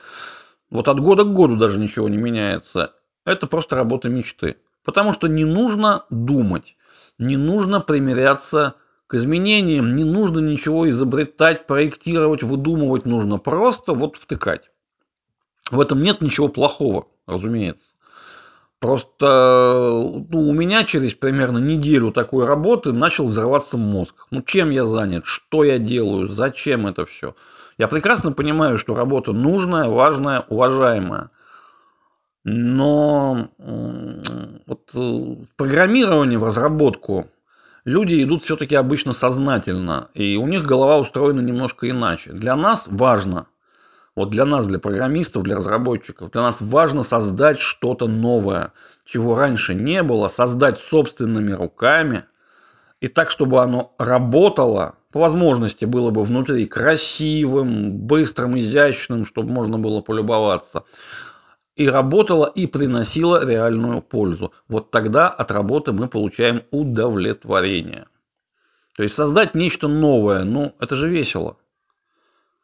вот 0.70 0.88
от 0.88 1.00
года 1.00 1.24
к 1.24 1.34
году 1.34 1.56
даже 1.56 1.80
ничего 1.80 2.10
не 2.10 2.18
меняется, 2.18 2.94
это 3.26 3.48
просто 3.48 3.76
работа 3.76 4.10
мечты. 4.10 4.58
Потому 4.84 5.14
что 5.14 5.28
не 5.28 5.46
нужно 5.46 6.06
думать, 6.10 6.76
не 7.18 7.38
нужно 7.38 7.80
примиряться 7.80 8.76
к 9.08 9.14
изменениям, 9.14 9.96
не 9.96 10.04
нужно 10.04 10.40
ничего 10.40 10.90
изобретать, 10.90 11.68
проектировать, 11.68 12.44
выдумывать, 12.44 13.06
нужно 13.06 13.38
просто 13.38 13.94
вот 13.94 14.18
втыкать. 14.18 14.71
В 15.72 15.80
этом 15.80 16.04
нет 16.04 16.22
ничего 16.22 16.50
плохого, 16.50 17.08
разумеется. 17.26 17.90
Просто 18.80 19.26
ну, 20.30 20.50
у 20.50 20.54
меня 20.54 20.84
через 20.84 21.14
примерно 21.14 21.60
неделю 21.60 22.12
такой 22.12 22.46
работы 22.46 22.92
начал 22.92 23.28
взрываться 23.28 23.78
мозг. 23.78 24.28
Ну, 24.32 24.42
чем 24.42 24.72
я 24.72 24.86
занят, 24.86 25.24
что 25.26 25.64
я 25.64 25.78
делаю, 25.78 26.28
зачем 26.28 26.88
это 26.88 27.06
все. 27.06 27.36
Я 27.78 27.88
прекрасно 27.88 28.32
понимаю, 28.32 28.78
что 28.78 28.96
работа 28.96 29.34
нужная, 29.34 29.88
важная, 29.88 30.42
уважаемая. 30.50 31.30
Но 32.44 33.50
вот 33.60 34.90
э, 34.96 34.98
в 34.98 35.48
программировании, 35.56 36.38
в 36.38 36.44
разработку 36.44 37.28
люди 37.86 38.22
идут 38.24 38.44
все-таки 38.44 38.76
обычно 38.76 39.14
сознательно. 39.14 40.10
И 40.16 40.36
у 40.38 40.48
них 40.48 40.64
голова 40.64 40.98
устроена 40.98 41.42
немножко 41.42 41.88
иначе. 41.88 42.34
Для 42.34 42.56
нас 42.56 42.86
важно 42.88 43.46
вот 44.16 44.30
для 44.30 44.46
нас, 44.46 44.66
для 44.68 44.80
программистов, 44.80 45.44
для 45.44 45.56
разработчиков, 45.56 46.32
для 46.32 46.42
нас 46.42 46.58
важно 46.60 47.04
создать 47.04 47.60
что-то 47.60 48.08
новое, 48.08 48.74
чего 49.06 49.36
раньше 49.36 49.74
не 49.74 50.04
было, 50.04 50.28
создать 50.28 50.80
собственными 50.80 51.52
руками, 51.52 52.26
и 53.00 53.08
так, 53.08 53.32
чтобы 53.32 53.62
оно 53.62 53.96
работало, 53.98 54.96
по 55.12 55.22
возможности 55.22 55.86
было 55.86 56.12
бы 56.12 56.24
внутри 56.24 56.68
красивым, 56.68 57.98
быстрым, 57.98 58.60
изящным, 58.60 59.26
чтобы 59.26 59.52
можно 59.52 59.80
было 59.80 60.02
полюбоваться. 60.02 60.84
И 61.76 61.88
работало 61.90 62.46
и 62.46 62.68
приносило 62.68 63.46
реальную 63.46 64.02
пользу. 64.02 64.54
Вот 64.68 64.92
тогда 64.92 65.30
от 65.30 65.52
работы 65.52 65.94
мы 65.94 66.08
получаем 66.08 66.64
удовлетворение. 66.70 68.06
То 68.96 69.04
есть 69.04 69.16
создать 69.16 69.56
нечто 69.56 69.88
новое, 69.88 70.44
ну 70.44 70.76
это 70.80 70.96
же 70.96 71.10
весело. 71.10 71.58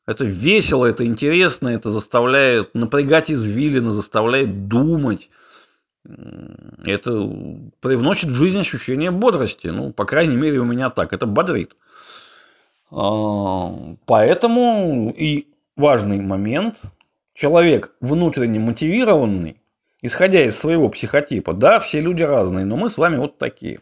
Это 0.07 0.23
весело, 0.23 0.85
это 0.85 1.05
интересно, 1.05 1.67
это 1.67 1.91
заставляет 1.91 2.73
напрягать 2.73 3.29
извилины, 3.29 3.91
заставляет 3.91 4.69
думать. 4.69 5.29
Это 6.85 7.11
привносит 7.81 8.29
в 8.29 8.35
жизнь 8.35 8.57
ощущение 8.57 9.11
бодрости. 9.11 9.67
Ну, 9.67 9.91
по 9.91 10.05
крайней 10.05 10.37
мере, 10.37 10.59
у 10.59 10.65
меня 10.65 10.89
так. 10.89 11.11
Это 11.11 11.25
бодрит. 11.25 11.75
А, 12.89 13.73
поэтому 14.05 15.13
и 15.15 15.47
важный 15.75 16.21
момент. 16.21 16.77
Человек 17.33 17.93
внутренне 17.99 18.59
мотивированный, 18.59 19.61
исходя 20.01 20.43
из 20.43 20.57
своего 20.57 20.89
психотипа, 20.89 21.53
да, 21.53 21.79
все 21.79 21.99
люди 21.99 22.23
разные, 22.23 22.65
но 22.65 22.77
мы 22.77 22.89
с 22.89 22.97
вами 22.97 23.17
вот 23.17 23.37
такие. 23.37 23.81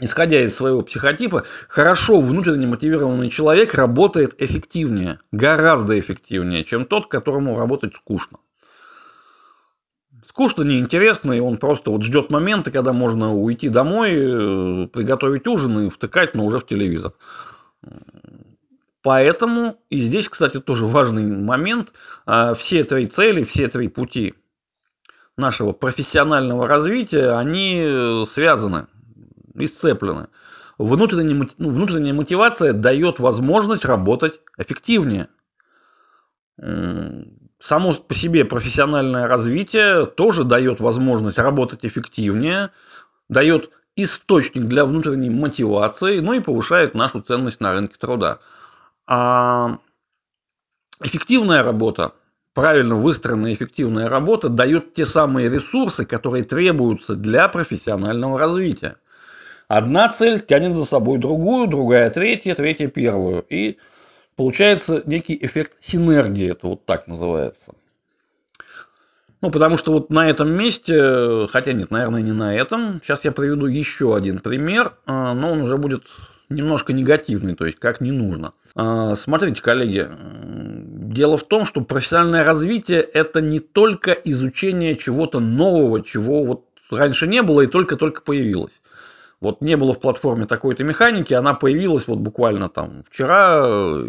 Исходя 0.00 0.42
из 0.42 0.56
своего 0.56 0.82
психотипа, 0.82 1.44
хорошо 1.68 2.20
внутренне 2.20 2.66
мотивированный 2.66 3.30
человек 3.30 3.74
работает 3.74 4.34
эффективнее, 4.42 5.20
гораздо 5.30 5.98
эффективнее, 5.98 6.64
чем 6.64 6.84
тот, 6.84 7.06
которому 7.06 7.56
работать 7.56 7.94
скучно. 7.94 8.38
Скучно, 10.28 10.64
неинтересно, 10.64 11.32
и 11.32 11.38
он 11.38 11.58
просто 11.58 11.92
вот 11.92 12.02
ждет 12.02 12.30
момента, 12.30 12.72
когда 12.72 12.92
можно 12.92 13.32
уйти 13.32 13.68
домой, 13.68 14.10
э, 14.10 14.86
приготовить 14.88 15.46
ужин 15.46 15.86
и 15.86 15.90
втыкать, 15.90 16.34
но 16.34 16.44
уже 16.44 16.58
в 16.58 16.66
телевизор. 16.66 17.12
Поэтому, 19.02 19.76
и 19.90 19.98
здесь, 19.98 20.28
кстати, 20.28 20.60
тоже 20.60 20.86
важный 20.86 21.24
момент, 21.24 21.92
а, 22.26 22.54
все 22.54 22.82
три 22.82 23.06
цели, 23.06 23.44
все 23.44 23.68
три 23.68 23.88
пути 23.88 24.34
нашего 25.36 25.72
профессионального 25.72 26.66
развития, 26.66 27.36
они 27.36 27.80
э, 27.80 28.24
связаны, 29.54 29.64
исцеплены. 29.64 30.28
Внутренняя, 30.78 31.48
ну, 31.58 31.70
внутренняя 31.70 32.14
мотивация 32.14 32.72
дает 32.72 33.20
возможность 33.20 33.84
работать 33.84 34.40
эффективнее. 34.58 35.28
Само 37.60 37.94
по 37.94 38.14
себе 38.14 38.44
профессиональное 38.44 39.26
развитие 39.26 40.06
тоже 40.06 40.44
дает 40.44 40.80
возможность 40.80 41.38
работать 41.38 41.84
эффективнее, 41.84 42.70
дает 43.28 43.70
источник 43.96 44.64
для 44.64 44.84
внутренней 44.84 45.30
мотивации, 45.30 46.20
ну 46.20 46.32
и 46.32 46.40
повышает 46.40 46.94
нашу 46.94 47.22
ценность 47.22 47.60
на 47.60 47.72
рынке 47.72 47.94
труда. 47.98 48.40
А 49.06 49.78
эффективная 51.00 51.62
работа, 51.62 52.14
правильно 52.52 52.96
выстроенная 52.96 53.54
эффективная 53.54 54.08
работа 54.08 54.48
дает 54.48 54.94
те 54.94 55.06
самые 55.06 55.48
ресурсы, 55.48 56.04
которые 56.04 56.44
требуются 56.44 57.14
для 57.14 57.48
профессионального 57.48 58.38
развития. 58.38 58.96
Одна 59.68 60.08
цель 60.10 60.40
тянет 60.40 60.76
за 60.76 60.84
собой 60.84 61.18
другую, 61.18 61.68
другая 61.68 62.10
третья, 62.10 62.54
третья 62.54 62.88
первую. 62.88 63.44
И 63.48 63.78
получается 64.36 65.02
некий 65.06 65.38
эффект 65.40 65.72
синергии, 65.80 66.50
это 66.50 66.66
вот 66.66 66.84
так 66.84 67.06
называется. 67.06 67.74
Ну, 69.40 69.50
потому 69.50 69.76
что 69.76 69.92
вот 69.92 70.08
на 70.10 70.28
этом 70.28 70.50
месте, 70.50 71.46
хотя 71.50 71.72
нет, 71.72 71.90
наверное, 71.90 72.22
не 72.22 72.32
на 72.32 72.54
этом. 72.54 73.00
Сейчас 73.02 73.24
я 73.24 73.32
приведу 73.32 73.66
еще 73.66 74.16
один 74.16 74.38
пример, 74.38 74.94
а, 75.04 75.34
но 75.34 75.52
он 75.52 75.60
уже 75.60 75.76
будет 75.76 76.04
немножко 76.48 76.92
негативный, 76.92 77.54
то 77.54 77.66
есть 77.66 77.78
как 77.78 78.00
не 78.00 78.10
нужно. 78.10 78.54
А, 78.74 79.14
смотрите, 79.16 79.60
коллеги, 79.60 80.08
дело 81.12 81.36
в 81.36 81.44
том, 81.44 81.66
что 81.66 81.82
профессиональное 81.82 82.44
развитие 82.44 83.00
это 83.00 83.40
не 83.40 83.60
только 83.60 84.12
изучение 84.12 84.96
чего-то 84.96 85.40
нового, 85.40 86.02
чего 86.02 86.44
вот 86.44 86.64
раньше 86.90 87.26
не 87.26 87.42
было 87.42 87.62
и 87.62 87.66
только-только 87.66 88.22
появилось. 88.22 88.80
Вот 89.44 89.60
не 89.60 89.76
было 89.76 89.92
в 89.92 90.00
платформе 90.00 90.46
такой-то 90.46 90.84
механики, 90.84 91.34
она 91.34 91.52
появилась 91.52 92.08
вот 92.08 92.18
буквально 92.18 92.70
там 92.70 93.04
вчера. 93.10 94.02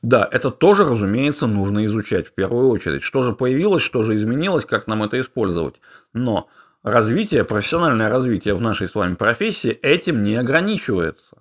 Да, 0.00 0.28
это 0.30 0.52
тоже, 0.52 0.84
разумеется, 0.84 1.48
нужно 1.48 1.84
изучать 1.86 2.28
в 2.28 2.34
первую 2.34 2.68
очередь. 2.68 3.02
Что 3.02 3.24
же 3.24 3.32
появилось, 3.32 3.82
что 3.82 4.04
же 4.04 4.14
изменилось, 4.14 4.64
как 4.64 4.86
нам 4.86 5.02
это 5.02 5.18
использовать. 5.18 5.74
Но 6.12 6.46
развитие, 6.84 7.42
профессиональное 7.42 8.08
развитие 8.08 8.54
в 8.54 8.60
нашей 8.60 8.86
с 8.86 8.94
вами 8.94 9.16
профессии 9.16 9.72
этим 9.72 10.22
не 10.22 10.36
ограничивается. 10.36 11.38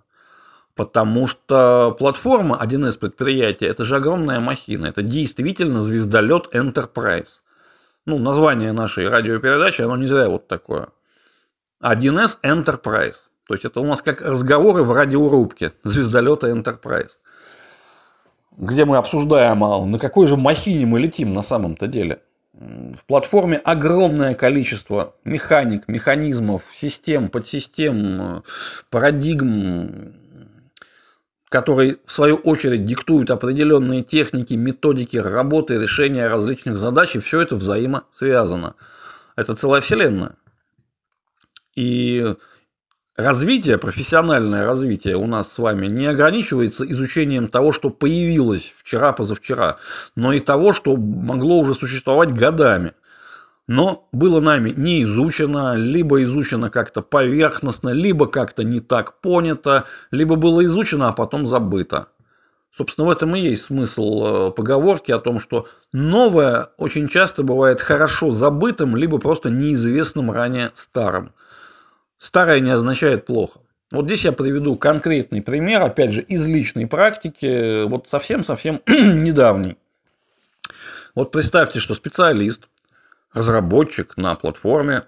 Потому 0.76 1.28
что 1.28 1.96
платформа 2.00 2.60
1С 2.60 2.98
предприятия 2.98 3.68
это 3.68 3.86
же 3.86 3.98
огромная 3.98 4.40
махина. 4.40 4.88
Это 4.88 5.04
действительно 5.04 5.84
звездолет 5.84 6.48
Enterprise. 6.52 7.30
Ну, 8.08 8.18
название 8.18 8.72
нашей 8.72 9.08
радиопередачи, 9.08 9.84
оно 9.84 9.98
не 9.98 10.08
зря 10.08 10.30
вот 10.30 10.48
такое. 10.48 10.88
1С 11.84 12.38
Enterprise. 12.44 13.18
То 13.48 13.56
есть 13.56 13.66
это 13.66 13.82
у 13.82 13.86
нас 13.86 14.02
как 14.02 14.22
разговоры 14.22 14.84
в 14.84 14.92
радиорубке 14.92 15.74
звездолета 15.84 16.50
Enterprise. 16.50 17.12
Где 18.56 18.86
мы 18.86 18.98
обсуждаем, 18.98 19.64
а 19.64 19.86
на 19.86 20.00
какой 20.00 20.28
же 20.28 20.38
махине 20.38 20.86
мы 20.86 21.00
летим 21.00 21.34
на 21.34 21.44
самом-то 21.44 21.88
деле. 21.88 22.22
В 22.54 23.06
платформе 23.08 23.58
огромное 23.58 24.36
количество 24.36 25.16
механик, 25.26 25.88
механизмов, 25.88 26.62
систем, 26.76 27.30
подсистем, 27.30 28.44
парадигм, 28.92 30.14
которые 31.50 31.98
в 32.06 32.12
свою 32.12 32.36
очередь 32.36 32.86
диктуют 32.86 33.32
определенные 33.32 34.04
техники, 34.04 34.54
методики 34.54 35.18
работы, 35.18 35.78
решения 35.78 36.28
различных 36.28 36.78
задач, 36.78 37.16
и 37.16 37.20
все 37.20 37.42
это 37.42 37.56
взаимосвязано. 37.56 38.76
Это 39.36 39.56
целая 39.56 39.82
вселенная. 39.82 40.36
И 41.76 42.36
развитие, 43.16 43.78
профессиональное 43.78 44.66
развитие 44.66 45.18
у 45.18 45.28
нас 45.28 45.52
с 45.52 45.58
вами 45.58 45.88
не 45.88 46.06
ограничивается 46.06 46.90
изучением 46.90 47.48
того, 47.48 47.72
что 47.72 47.90
появилось 47.90 48.74
вчера-позавчера, 48.84 49.78
но 50.16 50.34
и 50.34 50.40
того, 50.40 50.74
что 50.74 50.96
могло 50.96 51.60
уже 51.60 51.74
существовать 51.74 52.34
годами. 52.34 52.94
Но 53.66 54.10
было 54.12 54.42
нами 54.42 54.72
не 54.76 55.04
изучено, 55.04 55.76
либо 55.76 56.22
изучено 56.24 56.70
как-то 56.70 57.02
поверхностно, 57.02 57.90
либо 57.90 58.28
как-то 58.28 58.64
не 58.64 58.82
так 58.82 59.22
понято, 59.22 59.86
либо 60.12 60.36
было 60.36 60.66
изучено, 60.66 61.08
а 61.08 61.14
потом 61.14 61.48
забыто. 61.48 62.10
Собственно, 62.76 63.08
в 63.08 63.12
этом 63.12 63.36
и 63.36 63.40
есть 63.40 63.66
смысл 63.66 64.26
э, 64.26 64.52
поговорки 64.52 65.12
о 65.12 65.20
том, 65.20 65.40
что 65.40 65.68
новое 65.94 66.70
очень 66.78 67.08
часто 67.08 67.44
бывает 67.44 67.80
хорошо 67.80 68.32
забытым, 68.32 68.96
либо 68.96 69.20
просто 69.20 69.50
неизвестным 69.52 70.32
ранее 70.32 70.72
старым. 70.76 71.34
Старое 72.24 72.62
не 72.62 72.72
означает 72.72 73.26
плохо. 73.26 73.60
Вот 73.92 74.06
здесь 74.06 74.24
я 74.24 74.32
приведу 74.32 74.78
конкретный 74.78 75.42
пример, 75.42 75.82
опять 75.82 76.14
же, 76.14 76.22
из 76.22 76.48
личной 76.48 76.88
практики, 76.88 77.84
вот 77.84 78.08
совсем-совсем 78.10 78.82
недавний. 78.88 79.78
Вот 81.16 81.32
представьте, 81.34 81.80
что 81.80 81.96
специалист, 81.96 82.62
разработчик 83.34 84.16
на 84.16 84.36
платформе, 84.36 85.04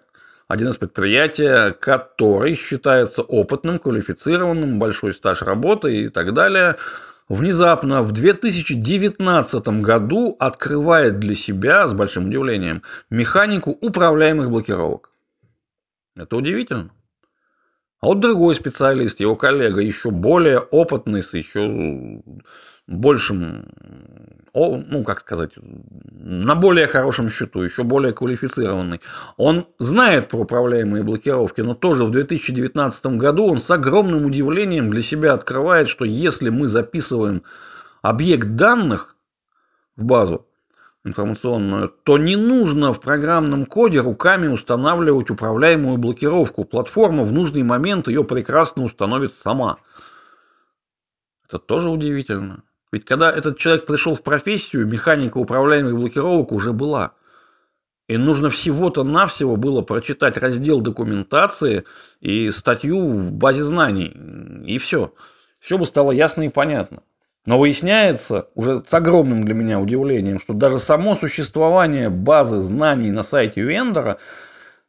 один 0.50 0.68
из 0.68 0.78
предприятий, 0.78 1.74
который 1.80 2.56
считается 2.56 3.22
опытным, 3.22 3.80
квалифицированным, 3.80 4.78
большой 4.78 5.14
стаж 5.14 5.42
работы 5.42 5.96
и 5.96 6.10
так 6.10 6.34
далее, 6.34 6.76
внезапно 7.30 8.04
в 8.04 8.12
2019 8.12 9.68
году 9.82 10.36
открывает 10.38 11.20
для 11.20 11.36
себя, 11.36 11.88
с 11.88 11.94
большим 11.94 12.28
удивлением, 12.28 12.84
механику 13.10 13.72
управляемых 13.72 14.50
блокировок. 14.50 15.12
Это 16.18 16.36
удивительно. 16.36 16.92
А 18.02 18.08
вот 18.08 18.20
другой 18.20 18.56
специалист, 18.56 19.20
его 19.20 19.36
коллега, 19.36 19.82
еще 19.82 20.12
более 20.12 20.60
опытный, 20.60 21.24
с 21.24 21.34
еще 21.34 22.22
большим, 22.88 23.68
ну 24.54 25.04
как 25.04 25.22
сказать, 25.22 25.52
на 25.56 26.56
более 26.56 26.88
хорошем 26.88 27.30
счету, 27.30 27.64
еще 27.64 27.84
более 27.84 28.14
квалифицированный. 28.14 29.02
Он 29.38 29.68
знает 29.80 30.30
про 30.30 30.40
управляемые 30.40 31.04
блокировки, 31.04 31.62
но 31.62 31.74
тоже 31.74 32.06
в 32.06 32.12
2019 32.12 33.06
году 33.18 33.48
он 33.48 33.60
с 33.60 33.72
огромным 33.72 34.26
удивлением 34.26 34.92
для 34.92 35.02
себя 35.02 35.34
открывает, 35.34 35.88
что 35.88 36.06
если 36.06 36.50
мы 36.50 36.68
записываем 36.68 37.44
объект 38.02 38.56
данных 38.56 39.16
в 39.96 40.04
базу, 40.04 40.48
информационную, 41.06 41.94
то 42.04 42.18
не 42.18 42.36
нужно 42.36 42.92
в 42.92 43.00
программном 43.00 43.66
коде 43.66 44.02
руками 44.02 44.48
устанавливать 44.48 45.30
управляемую 45.30 45.98
блокировку. 45.98 46.66
Платформа 46.66 47.24
в 47.24 47.32
нужный 47.32 47.64
момент 47.64 48.08
ее 48.08 48.24
прекрасно 48.24 48.84
установит 48.84 49.34
сама. 49.36 49.78
Это 51.48 51.60
тоже 51.60 51.90
удивительно. 51.90 52.64
Ведь 52.92 53.06
когда 53.06 53.32
этот 53.32 53.60
человек 53.60 53.86
пришел 53.86 54.16
в 54.16 54.24
профессию, 54.24 54.88
механика 54.88 55.38
управляемых 55.38 55.96
блокировок 55.96 56.52
уже 56.52 56.74
была. 56.74 57.14
И 58.08 58.18
нужно 58.18 58.50
всего-то 58.50 59.04
навсего 59.04 59.56
было 59.56 59.82
прочитать 59.82 60.38
раздел 60.38 60.82
документации 60.82 61.86
и 62.20 62.50
статью 62.52 63.08
в 63.08 63.32
базе 63.32 63.64
знаний. 63.64 64.14
И 64.66 64.78
все. 64.80 65.14
Все 65.60 65.78
бы 65.78 65.86
стало 65.86 66.12
ясно 66.12 66.44
и 66.44 66.50
понятно. 66.50 67.02
Но 67.46 67.60
выясняется, 67.60 68.50
уже 68.56 68.84
с 68.88 68.94
огромным 68.94 69.46
для 69.46 69.54
меня 69.54 69.80
удивлением, 69.80 70.40
что 70.40 70.54
даже 70.54 70.80
само 70.80 71.16
существование 71.16 72.10
базы 72.10 72.60
знаний 72.60 73.12
на 73.12 73.24
сайте 73.24 73.62
вендора 73.62 74.18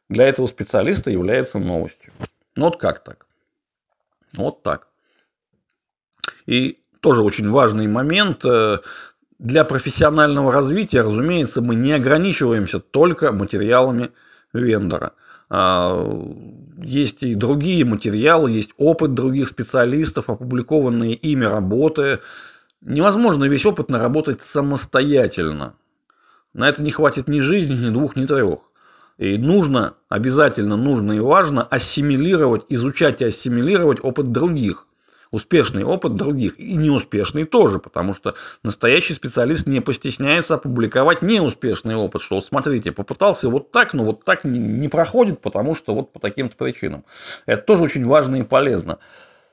для 0.09 0.27
этого 0.27 0.47
специалиста 0.47 1.11
является 1.11 1.59
новостью. 1.59 2.11
Ну 2.55 2.65
вот 2.65 2.77
как 2.77 3.03
так? 3.03 3.27
Вот 4.35 4.63
так. 4.63 4.87
И 6.47 6.79
тоже 7.01 7.21
очень 7.21 7.49
важный 7.49 7.87
момент. 7.87 8.43
Э, 8.43 8.79
для 9.37 9.63
профессионального 9.63 10.51
развития, 10.51 11.01
разумеется, 11.01 11.61
мы 11.61 11.75
не 11.75 11.93
ограничиваемся 11.93 12.79
только 12.79 13.31
материалами 13.31 14.09
вендора. 14.51 15.13
А, 15.49 16.07
есть 16.81 17.23
и 17.23 17.35
другие 17.35 17.85
материалы, 17.85 18.51
есть 18.51 18.71
опыт 18.77 19.13
других 19.13 19.49
специалистов, 19.49 20.29
опубликованные 20.29 21.13
ими 21.13 21.45
работы. 21.45 22.19
Невозможно 22.81 23.45
весь 23.45 23.65
опыт 23.65 23.89
наработать 23.89 24.41
самостоятельно. 24.41 25.75
На 26.53 26.69
это 26.69 26.81
не 26.81 26.91
хватит 26.91 27.27
ни 27.27 27.39
жизни, 27.39 27.75
ни 27.75 27.89
двух, 27.89 28.15
ни 28.15 28.25
трех. 28.25 28.59
И 29.17 29.37
нужно, 29.37 29.95
обязательно 30.09 30.75
нужно 30.75 31.13
и 31.13 31.19
важно 31.19 31.63
ассимилировать, 31.63 32.65
изучать 32.69 33.21
и 33.21 33.25
ассимилировать 33.25 33.99
опыт 34.03 34.31
других 34.31 34.86
успешный 35.31 35.83
опыт 35.83 36.15
других 36.15 36.59
и 36.59 36.75
неуспешный 36.75 37.45
тоже, 37.45 37.79
потому 37.79 38.13
что 38.13 38.35
настоящий 38.63 39.13
специалист 39.13 39.67
не 39.67 39.81
постесняется 39.81 40.55
опубликовать 40.55 41.21
неуспешный 41.21 41.95
опыт, 41.95 42.21
что 42.21 42.35
вот 42.35 42.45
смотрите, 42.45 42.91
попытался 42.91 43.49
вот 43.49 43.71
так, 43.71 43.93
но 43.93 44.05
вот 44.05 44.23
так 44.23 44.43
не 44.43 44.87
проходит, 44.87 45.41
потому 45.41 45.75
что 45.75 45.93
вот 45.93 46.13
по 46.13 46.19
таким-то 46.19 46.55
причинам. 46.55 47.05
Это 47.45 47.63
тоже 47.63 47.83
очень 47.83 48.05
важно 48.05 48.37
и 48.37 48.43
полезно. 48.43 48.99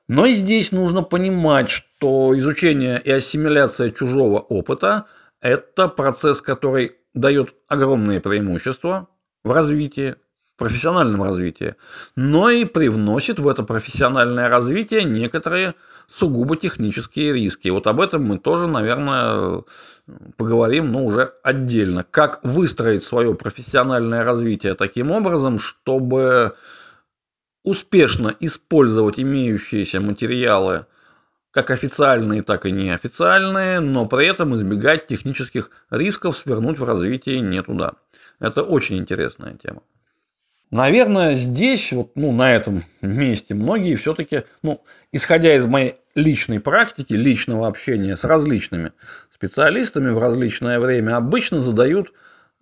Но 0.06 0.26
и 0.26 0.34
здесь 0.34 0.70
нужно 0.70 1.02
понимать, 1.02 1.70
что 1.70 2.38
изучение 2.38 3.00
и 3.02 3.10
ассимиляция 3.10 3.90
чужого 3.90 4.38
опыта– 4.38 5.06
это 5.40 5.88
процесс, 5.88 6.42
который 6.42 6.96
дает 7.14 7.54
огромные 7.68 8.20
преимущества 8.20 9.08
в 9.44 9.50
развитии, 9.50 10.16
профессиональном 10.57 11.23
развитии, 11.23 11.77
но 12.17 12.51
и 12.51 12.64
привносит 12.64 13.38
в 13.38 13.49
это 13.49 13.62
профессиональное 13.62 14.49
развитие 14.49 15.05
некоторые 15.05 15.75
сугубо 16.09 16.57
технические 16.57 17.33
риски. 17.33 17.69
Вот 17.69 17.87
об 17.87 18.01
этом 18.01 18.25
мы 18.25 18.38
тоже, 18.38 18.67
наверное, 18.67 19.64
поговорим, 20.37 20.93
но 20.93 21.05
уже 21.05 21.33
отдельно. 21.43 22.05
Как 22.09 22.40
выстроить 22.45 23.03
свое 23.03 23.35
профессиональное 23.35 24.23
развитие 24.23 24.75
таким 24.75 25.11
образом, 25.11 25.59
чтобы 25.59 26.55
успешно 27.64 28.35
использовать 28.40 29.19
имеющиеся 29.19 30.01
материалы, 30.01 30.87
как 31.51 31.71
официальные, 31.71 32.43
так 32.43 32.67
и 32.67 32.73
неофициальные, 32.73 33.81
но 33.81 34.07
при 34.07 34.27
этом 34.27 34.55
избегать 34.55 35.07
технических 35.07 35.71
рисков 35.90 36.37
свернуть 36.37 36.79
в 36.79 36.85
развитии 36.85 37.38
не 37.38 37.62
туда. 37.62 37.95
Это 38.40 38.62
очень 38.62 38.99
интересная 38.99 39.55
тема. 39.55 39.83
Наверное, 40.70 41.35
здесь, 41.35 41.92
вот, 41.92 42.12
ну, 42.16 42.33
на 42.33 42.53
этом 42.53 42.85
месте, 43.00 43.55
многие 43.55 43.94
все-таки, 43.96 44.44
ну, 44.62 44.83
исходя 45.12 45.55
из 45.55 45.66
моей 45.66 45.96
личной 46.14 46.61
практики, 46.61 47.12
личного 47.12 47.68
общения 47.68 48.16
с 48.16 48.24
различными 48.24 48.92
специалистами 49.31 50.11
в 50.11 50.18
различное 50.18 50.81
время, 50.81 51.16
обычно 51.16 51.61
задают 51.61 52.12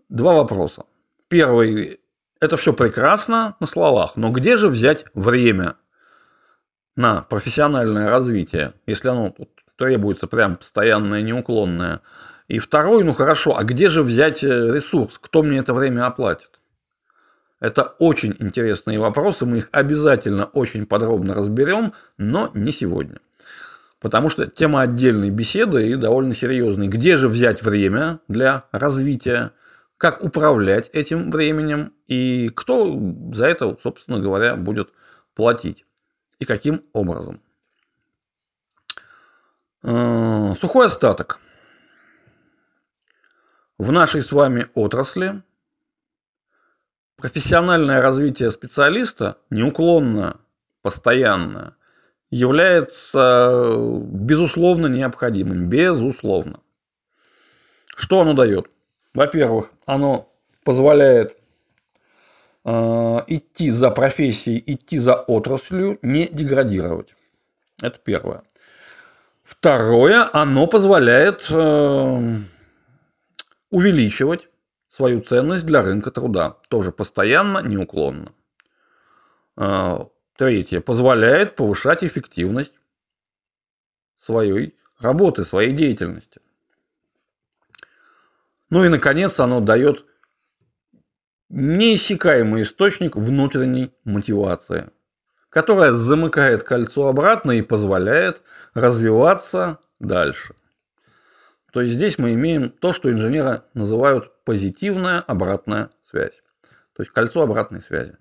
два 0.09 0.35
вопроса. 0.35 0.85
Первый– 1.29 2.01
это 2.41 2.57
все 2.57 2.73
прекрасно 2.73 3.57
на 3.61 3.67
словах, 3.67 4.17
но 4.17 4.31
где 4.31 4.57
же 4.57 4.69
взять 4.69 5.05
время 5.15 5.77
на 6.97 7.23
профессиональное 7.23 8.11
развитие, 8.11 8.75
если 8.87 9.09
оно 9.09 9.35
требуется 9.77 10.27
прям 10.27 10.57
постоянное, 10.57 11.23
неуклонное? 11.23 12.01
И 12.49 12.59
второй, 12.59 13.05
ну 13.05 13.15
хорошо, 13.15 13.57
а 13.57 13.65
где 13.65 13.89
же 13.89 14.03
взять 14.03 14.45
э, 14.45 14.49
ресурс? 14.49 15.19
Кто 15.19 15.43
мне 15.43 15.59
это 15.59 15.73
время 15.73 16.07
оплатит? 16.07 16.51
Это 17.63 17.95
очень 18.01 18.35
интересные 18.41 18.99
вопросы, 18.99 19.47
мы 19.47 19.59
их 19.59 19.69
обязательно 19.71 20.47
очень 20.47 20.85
подробно 20.85 21.33
разберем, 21.33 21.93
но 22.19 22.51
не 22.55 22.73
сегодня. 22.73 23.21
Потому 24.01 24.31
что 24.31 24.49
тема 24.49 24.81
отдельной 24.81 25.31
беседы 25.31 25.89
и 25.89 25.95
довольно 25.95 26.35
серьезной. 26.35 26.89
Где 26.89 27.17
же 27.17 27.29
взять 27.29 27.63
время 27.63 28.19
для 28.27 28.65
развития, 28.73 29.53
как 29.97 30.25
управлять 30.25 30.91
этим 30.93 31.31
временем 31.31 31.93
и 32.09 32.49
кто 32.49 32.99
за 33.33 33.47
это, 33.47 33.79
собственно 33.81 34.19
говоря, 34.19 34.57
будет 34.57 34.89
платить 35.37 35.87
и 36.41 36.45
каким 36.45 36.83
образом. 36.93 37.41
Э, 39.85 40.55
сухой 40.61 40.87
остаток. 40.87 41.39
В 43.79 43.93
нашей 43.93 44.23
с 44.23 44.33
вами 44.33 44.67
отрасли 44.75 45.45
Профессиональное 47.23 48.01
развитие 48.01 48.51
специалиста 48.51 49.39
неуклонно, 49.49 50.41
постоянно 50.83 51.77
является 52.33 53.77
безусловно 54.11 54.89
необходимым. 54.89 55.69
Безусловно. 55.69 56.59
Что 57.95 58.23
оно 58.23 58.33
дает? 58.33 58.67
Во-первых, 59.15 59.71
оно 59.87 60.33
позволяет 60.65 61.37
э, 62.65 62.71
идти 63.29 63.71
за 63.71 63.93
профессией, 63.93 64.61
идти 64.67 64.99
за 64.99 65.15
отраслью, 65.15 66.01
не 66.03 66.27
деградировать. 66.27 67.15
Это 67.81 68.01
первое. 68.03 68.43
Второе, 69.45 70.29
оно 70.33 70.67
позволяет 70.67 71.47
э, 71.49 72.37
увеличивать 73.71 74.49
свою 74.93 75.23
ценность 75.23 75.65
для 75.65 75.83
рынка 75.83 76.11
труда. 76.11 76.59
Тоже 76.69 76.93
постоянно, 76.93 77.61
неуклонно. 77.61 78.33
А, 79.57 80.09
третье. 80.37 80.81
Позволяет 80.81 81.57
повышать 81.57 82.05
эффективность 82.05 82.75
своей 84.19 84.77
работы, 84.99 85.45
своей 85.45 85.73
деятельности. 85.73 86.41
Ну 88.69 88.85
и, 88.85 88.89
наконец, 88.89 89.41
оно 89.41 89.61
дает 89.61 90.05
неиссякаемый 91.49 92.63
источник 92.63 93.17
внутренней 93.17 93.93
мотивации, 94.05 94.91
которая 95.49 95.93
замыкает 95.93 96.63
кольцо 96.63 97.09
обратно 97.09 97.53
и 97.53 97.63
позволяет 97.63 98.43
развиваться 98.75 99.79
дальше. 100.01 100.55
То 101.73 101.81
есть 101.81 101.95
здесь 101.95 102.19
мы 102.19 102.35
имеем 102.35 102.71
то, 102.71 102.93
что 102.93 103.11
инженеры 103.11 103.63
называют 103.75 104.32
позитивная 104.45 105.21
обратная 105.21 105.91
связь. 106.05 106.43
То 106.95 107.03
есть 107.03 107.13
кольцо 107.13 107.43
обратной 107.43 107.81
связи. 107.81 108.17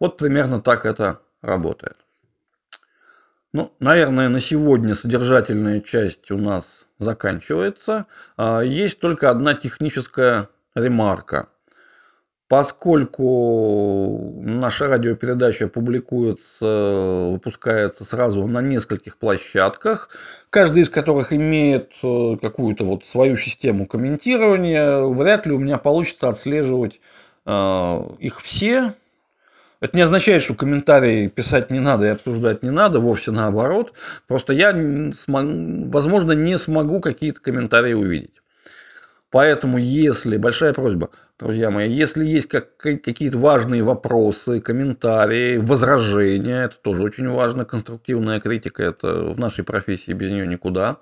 Вот 0.00 0.18
примерно 0.18 0.60
так 0.60 0.86
это 0.86 1.20
работает. 1.42 1.96
Ну, 3.52 3.74
наверное, 3.80 4.28
на 4.28 4.40
сегодня 4.40 4.94
содержательная 4.94 5.80
часть 5.80 6.30
у 6.30 6.36
нас 6.36 6.66
заканчивается. 6.98 8.06
А, 8.36 8.60
есть 8.60 9.00
только 9.00 9.30
одна 9.30 9.54
техническая 9.54 10.48
ремарка. 10.74 11.48
Поскольку 12.48 14.40
наша 14.40 14.86
радиопередача 14.86 15.66
публикуется, 15.66 17.30
выпускается 17.32 18.04
сразу 18.04 18.46
на 18.46 18.62
нескольких 18.62 19.16
площадках, 19.18 20.10
каждая 20.50 20.84
из 20.84 20.88
которых 20.88 21.32
имеет 21.32 21.90
э, 22.04 22.36
какую-то 22.40 22.84
вот 22.84 23.04
свою 23.04 23.36
систему 23.36 23.86
комментирования, 23.86 25.00
вряд 25.00 25.46
ли 25.46 25.52
у 25.54 25.58
меня 25.58 25.78
получится 25.78 26.28
отслеживать 26.28 27.00
э, 27.46 28.00
их 28.20 28.40
все. 28.40 28.94
Это 29.80 29.96
не 29.96 30.04
означает, 30.04 30.42
что 30.44 30.54
комментарии 30.54 31.26
писать 31.26 31.72
не 31.72 31.80
надо 31.80 32.06
и 32.06 32.10
обсуждать 32.10 32.62
не 32.62 32.70
надо, 32.70 33.00
вовсе 33.00 33.32
наоборот. 33.32 33.92
Просто 34.28 34.52
я, 34.52 34.72
возможно, 35.26 36.30
не 36.30 36.56
смогу 36.58 37.00
какие-то 37.00 37.40
комментарии 37.40 37.92
увидеть. 37.92 38.40
Поэтому, 39.30 39.78
если, 39.78 40.36
большая 40.36 40.72
просьба, 40.72 41.10
друзья 41.38 41.70
мои, 41.70 41.90
если 41.90 42.24
есть 42.24 42.48
как, 42.48 42.76
какие-то 42.76 43.38
важные 43.38 43.82
вопросы, 43.82 44.60
комментарии, 44.60 45.58
возражения, 45.58 46.64
это 46.64 46.76
тоже 46.76 47.02
очень 47.02 47.28
важно, 47.28 47.64
конструктивная 47.64 48.40
критика, 48.40 48.82
это 48.82 49.34
в 49.34 49.38
нашей 49.38 49.64
профессии 49.64 50.12
без 50.12 50.30
нее 50.30 50.46
никуда 50.46 50.98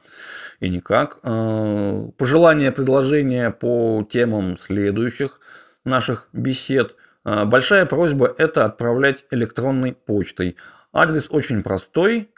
и 0.60 0.68
никак. 0.68 1.18
А, 1.22 2.08
пожелания, 2.16 2.72
предложения 2.72 3.50
по 3.50 4.06
темам 4.10 4.58
следующих 4.58 5.40
наших 5.84 6.28
бесед. 6.32 6.96
А, 7.24 7.44
большая 7.44 7.86
просьба 7.86 8.34
это 8.36 8.64
отправлять 8.64 9.24
электронной 9.30 9.92
почтой. 9.92 10.56
Адрес 10.92 11.28
очень 11.30 11.62
простой. 11.62 12.30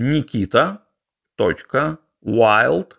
Nikita.wild 0.00 2.92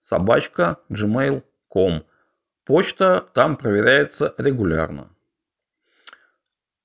собачка 0.00 0.78
gmail 0.90 1.42
ком. 1.68 2.02
Почта 2.70 3.28
там 3.34 3.56
проверяется 3.56 4.32
регулярно. 4.38 5.10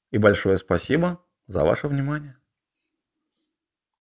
И 0.10 0.18
большое 0.18 0.58
спасибо 0.58 1.24
за 1.46 1.64
ваше 1.64 1.88
внимание. 1.88 2.40